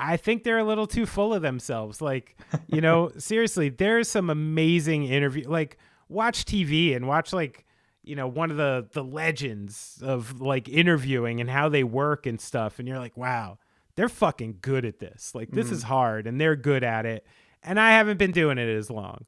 [0.00, 2.00] I think they're a little too full of themselves.
[2.00, 2.36] Like,
[2.68, 5.48] you know, seriously, there's some amazing interview.
[5.48, 5.76] Like,
[6.08, 7.66] watch TV and watch like,
[8.04, 12.40] you know, one of the the legends of like interviewing and how they work and
[12.40, 12.78] stuff.
[12.78, 13.58] And you're like, wow,
[13.96, 15.34] they're fucking good at this.
[15.34, 15.74] Like, this mm-hmm.
[15.74, 17.26] is hard, and they're good at it.
[17.62, 19.26] And I haven't been doing it as long.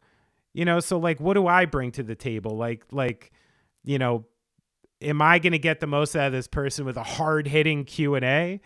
[0.53, 2.57] You know, so like what do I bring to the table?
[2.57, 3.33] Like like
[3.85, 4.27] you know,
[5.01, 8.61] am I going to get the most out of this person with a hard-hitting Q&A?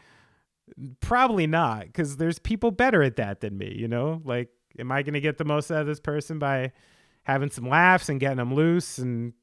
[1.00, 4.22] Probably not cuz there's people better at that than me, you know?
[4.24, 6.72] Like am I going to get the most out of this person by
[7.24, 9.34] having some laughs and getting them loose and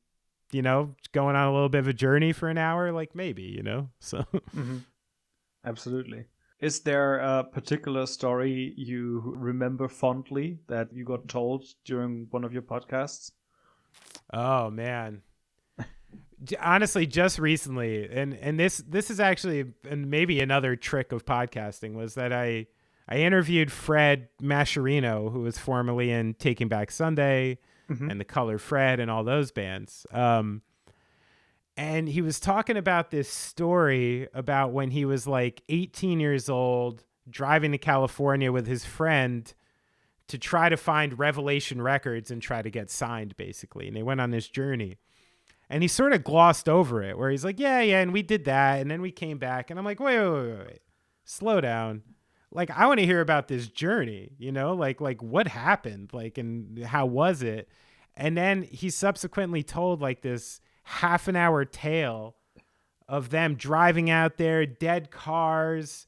[0.51, 3.43] you know, going on a little bit of a journey for an hour like maybe,
[3.43, 3.89] you know?
[3.99, 4.79] So mm-hmm.
[5.63, 6.25] Absolutely.
[6.61, 12.53] Is there a particular story you remember fondly that you got told during one of
[12.53, 13.31] your podcasts?
[14.31, 15.23] Oh man.
[16.59, 21.93] Honestly, just recently, and and this this is actually and maybe another trick of podcasting
[21.93, 22.67] was that I
[23.07, 27.57] I interviewed Fred Mascherino, who was formerly in Taking Back Sunday
[27.89, 28.09] mm-hmm.
[28.09, 30.05] and the Color Fred and all those bands.
[30.11, 30.61] Um,
[31.77, 37.03] and he was talking about this story about when he was like 18 years old
[37.29, 39.53] driving to California with his friend
[40.27, 44.21] to try to find Revelation Records and try to get signed basically and they went
[44.21, 44.97] on this journey.
[45.69, 48.45] And he sort of glossed over it where he's like yeah yeah and we did
[48.45, 50.79] that and then we came back and I'm like wait wait wait wait
[51.23, 52.03] slow down.
[52.51, 54.73] Like I want to hear about this journey you know?
[54.73, 56.09] Like like what happened?
[56.11, 57.69] Like and how was it?
[58.17, 62.35] And then he subsequently told like this half an hour tale
[63.07, 66.07] of them driving out there, dead cars,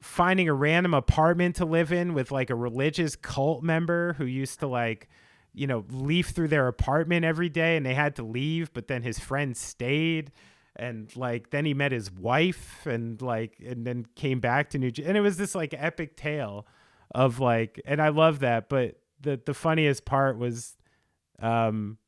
[0.00, 4.60] finding a random apartment to live in with like a religious cult member who used
[4.60, 5.08] to like,
[5.52, 9.02] you know, leaf through their apartment every day and they had to leave, but then
[9.02, 10.32] his friend stayed
[10.76, 14.90] and like then he met his wife and like and then came back to New
[14.90, 15.08] Jersey.
[15.08, 16.66] And it was this like epic tale
[17.14, 20.76] of like and I love that, but the the funniest part was
[21.40, 21.98] um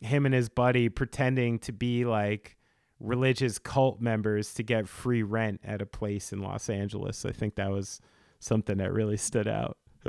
[0.00, 2.56] him and his buddy pretending to be like
[3.00, 7.24] religious cult members to get free rent at a place in Los Angeles.
[7.24, 8.00] I think that was
[8.38, 9.76] something that really stood out.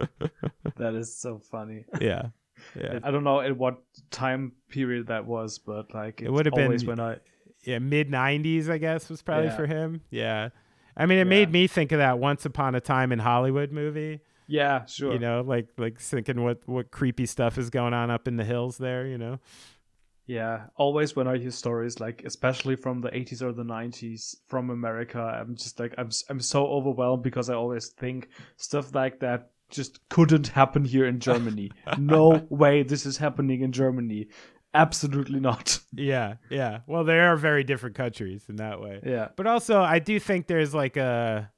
[0.78, 1.86] that is so funny.
[2.00, 2.28] Yeah.
[2.76, 3.00] Yeah.
[3.04, 3.82] I don't know at what
[4.12, 7.18] time period that was, but like it would have been when I
[7.64, 9.56] yeah, mid 90s I guess was probably yeah.
[9.56, 10.02] for him.
[10.10, 10.50] Yeah.
[10.98, 11.30] I mean, it yeah.
[11.30, 14.22] made me think of that Once Upon a Time in Hollywood movie.
[14.48, 15.14] Yeah, sure.
[15.14, 18.44] You know, like like thinking what what creepy stuff is going on up in the
[18.44, 19.40] hills there, you know.
[20.28, 24.70] Yeah, always when I hear stories like, especially from the 80s or the 90s from
[24.72, 29.52] America, I'm just like, I'm I'm so overwhelmed because I always think stuff like that
[29.70, 31.72] just couldn't happen here in Germany.
[32.00, 34.28] no way, this is happening in Germany.
[34.74, 35.80] Absolutely not.
[35.98, 36.80] Yeah, yeah.
[36.88, 39.00] Well, they are very different countries in that way.
[39.02, 41.50] Yeah, But also, I do think there's like a,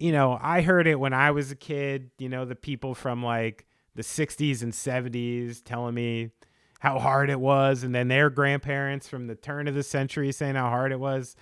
[0.00, 2.10] you know, I heard it when I was a kid.
[2.18, 6.30] You know, the people from like the 60s and 70s telling me
[6.78, 10.54] how hard it was, and then their grandparents from the turn of the century saying
[10.54, 11.34] how hard it was.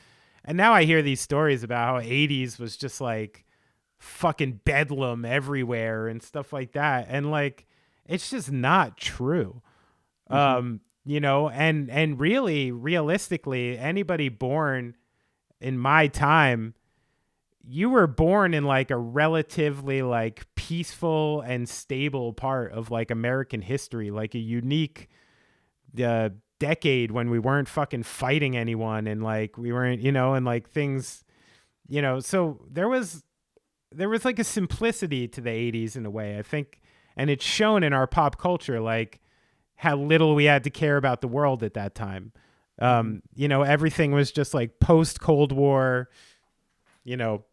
[0.44, 3.44] And now I hear these stories about how 80s was just like
[3.98, 7.06] fucking bedlam everywhere and stuff like that.
[7.10, 7.66] And like,
[8.06, 9.62] it's just not true.
[10.30, 14.96] Um, you know, and and really, realistically, anybody born
[15.60, 16.74] in my time,
[17.62, 23.62] you were born in like a relatively like peaceful and stable part of like American
[23.62, 25.08] history, like a unique
[26.04, 30.46] uh, decade when we weren't fucking fighting anyone and like we weren't, you know, and
[30.46, 31.24] like things,
[31.88, 33.22] you know, so there was
[33.92, 36.80] there was like a simplicity to the 80s in a way, I think,
[37.16, 39.20] and it's shown in our pop culture like
[39.76, 42.32] how little we had to care about the world at that time.
[42.78, 46.10] Um, you know, everything was just like post Cold War,
[47.04, 47.44] you know,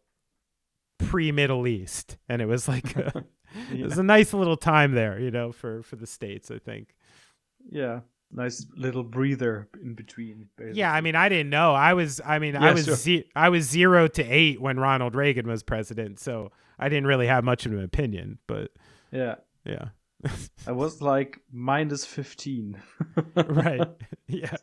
[0.97, 3.23] pre Middle East, and it was like a,
[3.71, 6.49] it was a nice little time there, you know, for for the states.
[6.51, 6.95] I think.
[7.69, 8.01] yeah.
[8.35, 10.49] Nice little breather in between.
[10.57, 10.79] Basically.
[10.79, 11.73] Yeah, I mean, I didn't know.
[11.73, 12.95] I was, I mean, I was, sure.
[12.95, 17.27] ze- I was zero to eight when Ronald Reagan was president, so I didn't really
[17.27, 18.39] have much of an opinion.
[18.47, 18.71] But
[19.11, 19.35] yeah.
[19.65, 19.89] yeah,
[20.65, 22.81] I was like minus 15.
[23.35, 23.87] right,
[24.27, 24.55] yeah.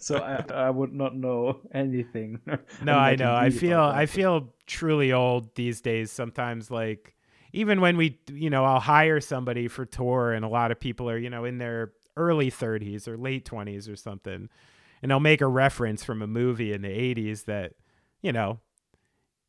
[0.00, 2.40] so I, I would not know anything.
[2.82, 3.34] No, I And know.
[3.34, 7.14] I feel I feel truly old these days sometimes like
[7.52, 11.08] even when we you know, I'll hire somebody for tour and a lot of people
[11.08, 14.48] are, you know, in their early 30s or late 20s or something.
[15.02, 17.74] And they'll make a reference from a movie in the 80s that,
[18.22, 18.60] you know,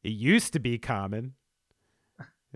[0.03, 1.33] it used to be common.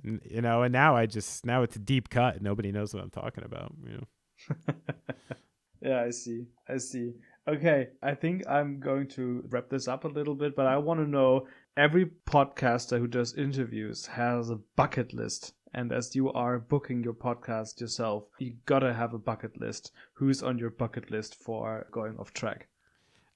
[0.03, 2.93] And, you know, and now I just now it's a deep cut and nobody knows
[2.93, 4.73] what I'm talking about, you know.
[5.81, 6.45] yeah, I see.
[6.67, 7.13] I see.
[7.47, 10.99] Okay, I think I'm going to wrap this up a little bit, but I want
[10.99, 11.47] to know
[11.77, 15.53] every podcaster who does interviews has a bucket list.
[15.73, 19.91] And as you are booking your podcast yourself, you gotta have a bucket list.
[20.13, 22.67] Who's on your bucket list for going off track?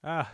[0.03, 0.31] Ah,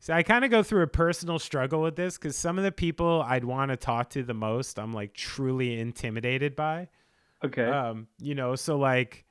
[0.00, 2.72] so I kind of go through a personal struggle with this because some of the
[2.72, 6.88] people I'd want to talk to the most, I'm like truly intimidated by.
[7.44, 7.64] Okay.
[7.64, 9.24] Um, you know, so like,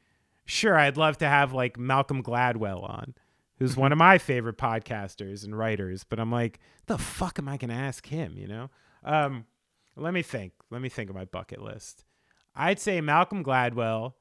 [0.45, 3.15] sure, I'd love to have like Malcolm Gladwell on,
[3.57, 7.57] who's one of my favorite podcasters and writers, but I'm like, the fuck am I
[7.57, 8.37] gonna ask him?
[8.37, 8.69] You know?
[9.03, 9.45] Um,
[9.95, 10.53] let me think.
[10.69, 12.05] Let me think of my bucket list.
[12.55, 14.13] I'd say Malcolm Gladwell.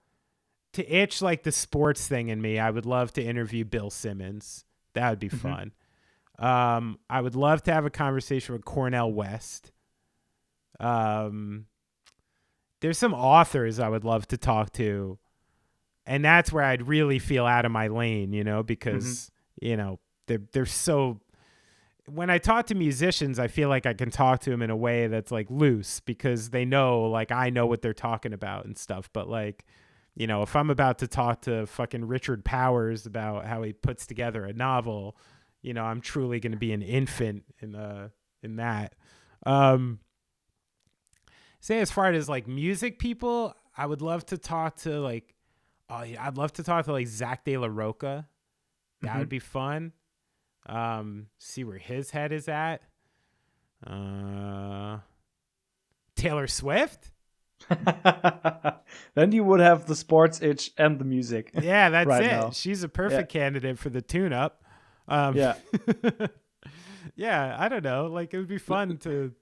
[0.75, 4.65] To itch like the sports thing in me, I would love to interview Bill Simmons.
[4.95, 5.73] That would be fun.
[6.39, 9.73] Um, I would love to have a conversation with Cornel West.
[10.79, 11.67] Um,
[12.81, 15.19] there's some authors I would love to talk to,
[16.07, 19.99] and that's where I'd really feel out of my lane, you know, because you know
[20.29, 21.21] they're they're so.
[22.13, 24.77] When I talk to musicians, I feel like I can talk to them in a
[24.77, 28.77] way that's like loose because they know, like I know what they're talking about and
[28.77, 29.09] stuff.
[29.13, 29.65] But like,
[30.15, 34.07] you know, if I'm about to talk to fucking Richard Powers about how he puts
[34.07, 35.17] together a novel,
[35.63, 38.09] you know, I'm truly going to be an infant in uh
[38.43, 38.95] in that.
[39.47, 40.01] Um
[41.61, 45.35] say as far as like music people, I would love to talk to like
[45.89, 48.29] oh yeah, I'd love to talk to like Zack de la Rocha.
[49.03, 49.19] That Mhm.
[49.21, 49.93] would be fun.
[50.67, 52.83] Um see where his head is at.
[53.87, 54.99] Uh
[56.17, 57.11] Taylor Swift?
[59.15, 61.51] then you would have the sports itch and the music.
[61.61, 62.27] Yeah, that's Right it.
[62.27, 62.51] now.
[62.51, 64.63] She's a perfect candidate for the tune up.
[65.09, 65.55] Um, Yeah.
[67.17, 68.07] yeah, I don't know.
[68.07, 69.33] Like it would be fun to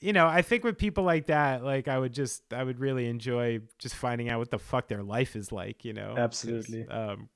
[0.00, 3.08] you know, I think with people like that, like I would just I would really
[3.08, 6.86] enjoy just finding out what the fuck their life is like, you know, Absolutely.
[6.86, 7.28] Um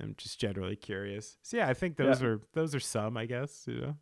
[0.00, 1.36] I'm just generally curious.
[1.42, 3.96] So yeah, I think those are those are some, I guess, you know.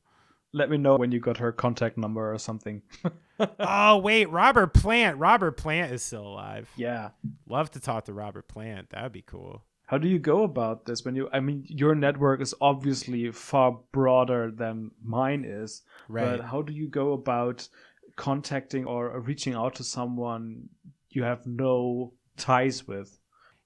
[0.52, 2.82] Let me know when you got her contact number or something.
[3.60, 5.18] oh, wait, Robert Plant.
[5.18, 6.68] Robert Plant is still alive.
[6.76, 7.10] yeah.
[7.48, 8.90] Love to talk to Robert Plant.
[8.90, 9.62] That'd be cool.
[9.86, 13.80] How do you go about this when you I mean your network is obviously far
[13.92, 15.82] broader than mine is.
[16.08, 16.38] Right.
[16.38, 17.68] But how do you go about
[18.16, 20.68] contacting or reaching out to someone
[21.10, 23.19] you have no ties with?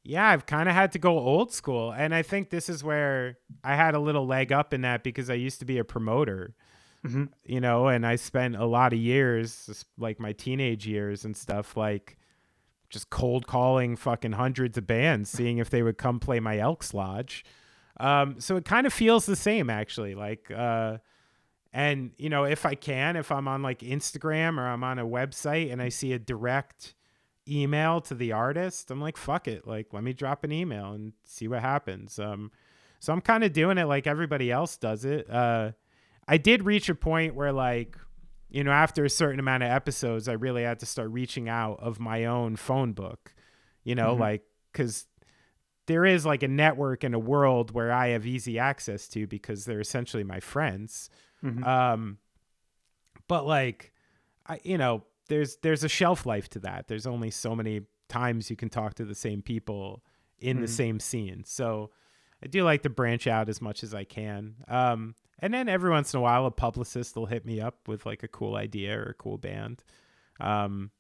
[0.05, 1.91] Yeah, I've kind of had to go old school.
[1.93, 5.31] And I think this is where I had a little leg up in that because
[5.31, 6.55] I used to be a promoter,
[7.05, 7.31] Mhm.
[7.45, 11.75] you know, and I spent a lot of years, like my teenage years and stuff,
[11.77, 12.19] like
[12.91, 16.93] just cold calling fucking hundreds of bands, seeing if they would come play my Elks
[16.95, 17.45] Lodge.
[17.99, 20.15] Um, so it kind of feels the same actually.
[20.15, 20.99] Like, uh,
[21.73, 25.07] and you know, if I can, if I'm on like Instagram or I'm on a
[25.07, 26.95] website and I see a direct
[27.49, 29.67] email to the artist, I'm like, fuck it.
[29.67, 32.19] Like, let me drop an email and see what happens.
[32.19, 32.51] Um,
[33.01, 35.29] so I'm kind of doing it like everybody else does it.
[35.31, 35.73] Uh,
[36.27, 37.99] I did reach a point where like,
[38.49, 41.81] you know, after a certain amount of episodes, I really had to start reaching out
[41.81, 43.35] of my own phone book,
[43.83, 44.21] you know, Mhm.
[44.21, 44.43] like,
[44.73, 45.07] cause
[45.87, 49.67] there is like a network and a world where I have easy access to because
[49.67, 51.11] they're essentially my friends.
[51.43, 51.63] Mhm.
[51.67, 52.19] Um,
[53.29, 53.93] but like,
[54.47, 56.89] I you know, there's there's a shelf life to that.
[56.89, 60.03] There's only so many times you can talk to the same people
[60.39, 60.71] in the Mhm.
[60.71, 61.45] same scene.
[61.45, 61.91] So
[62.43, 64.57] I do like to branch out as much as I can.
[64.69, 68.05] Um, and then every once in a while, a publicist will hit me up with
[68.05, 69.83] like a cool idea or a cool band.
[70.41, 70.91] Um,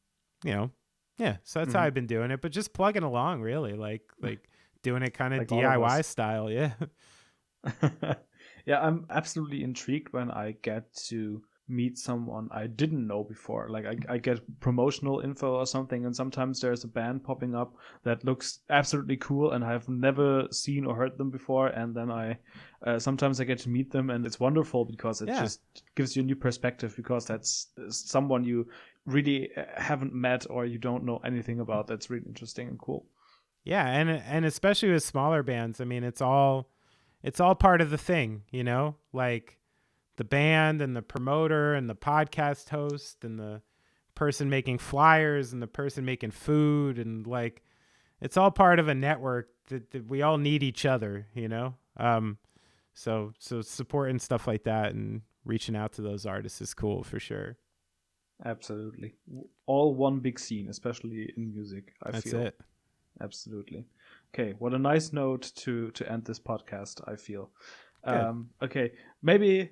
[0.44, 0.70] you know,
[1.18, 1.36] yeah.
[1.42, 1.84] So that's how Mhm.
[1.84, 4.48] I've been doing it, but just plugging along, really, like like
[4.82, 6.50] doing it kind of Like of DIY style.
[6.50, 6.72] Yeah.
[8.66, 13.68] yeah, I'm absolutely intrigued when I get to meet someone I didn't know before.
[13.70, 17.74] Like I, I get promotional info or something, and sometimes there's a band popping up
[18.02, 21.68] that looks absolutely cool, and I've never seen or heard them before.
[21.68, 22.38] And then I
[22.86, 25.40] uh, sometimes I get to meet them, and it's wonderful because it Yeah.
[25.40, 25.60] just
[25.94, 28.68] gives you a new perspective because that's someone you
[29.06, 31.86] really uh, haven't met or you don't know anything about.
[31.86, 33.06] That's really interesting and cool.
[33.64, 36.68] Yeah, and and especially with smaller bands, I mean, it's all
[37.22, 38.96] it's all part of the thing, you know?
[39.14, 39.56] Like
[40.16, 43.62] the band and the promoter and the podcast host and the
[44.14, 47.62] person making flyers and the person making food and like
[48.20, 51.74] it's all part of a network that, that we all need each other, you know?
[51.96, 52.38] Um
[52.92, 57.18] so so supporting stuff like that and reaching out to those artists is cool for
[57.18, 57.56] sure.
[58.44, 59.14] Absolutely,
[59.66, 61.94] all one big scene, especially in music.
[62.02, 62.40] I That's feel.
[62.40, 62.58] it.
[63.20, 63.86] Absolutely.
[64.34, 67.00] Okay, what a nice note to to end this podcast.
[67.06, 67.50] I feel.
[68.02, 68.92] Um, okay,
[69.22, 69.70] maybe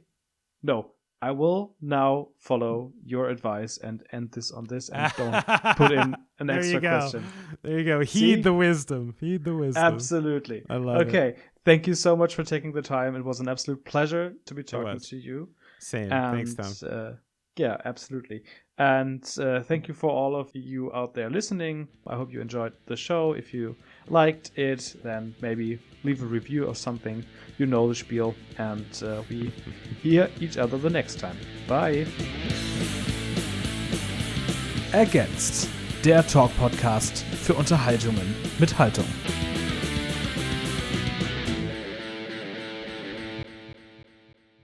[0.62, 0.92] no.
[1.24, 6.16] I will now follow your advice and end this on this, and don't put in
[6.40, 6.98] an there extra you go.
[6.98, 7.24] question.
[7.62, 8.00] There you go.
[8.00, 8.42] Heed See?
[8.42, 9.14] the wisdom.
[9.20, 9.84] Heed the wisdom.
[9.84, 10.64] Absolutely.
[10.68, 11.06] I love it.
[11.06, 13.14] Okay, thank you so much for taking the time.
[13.14, 15.48] It was an absolute pleasure to be talking to you.
[15.78, 16.12] Same.
[16.12, 16.90] And, Thanks, Tom.
[16.90, 17.12] Uh,
[17.56, 18.42] yeah, absolutely.
[18.78, 21.86] And uh, thank you for all of you out there listening.
[22.06, 23.32] I hope you enjoyed the show.
[23.32, 23.76] If you
[24.08, 27.24] liked it, then maybe leave a review or something.
[27.58, 28.34] You know the spiel.
[28.58, 29.52] And uh, we
[30.02, 31.36] hear each other the next time.
[31.68, 32.06] Bye.
[34.92, 35.68] Against.
[36.04, 39.06] Der Talk-Podcast für Unterhaltungen mit Haltung.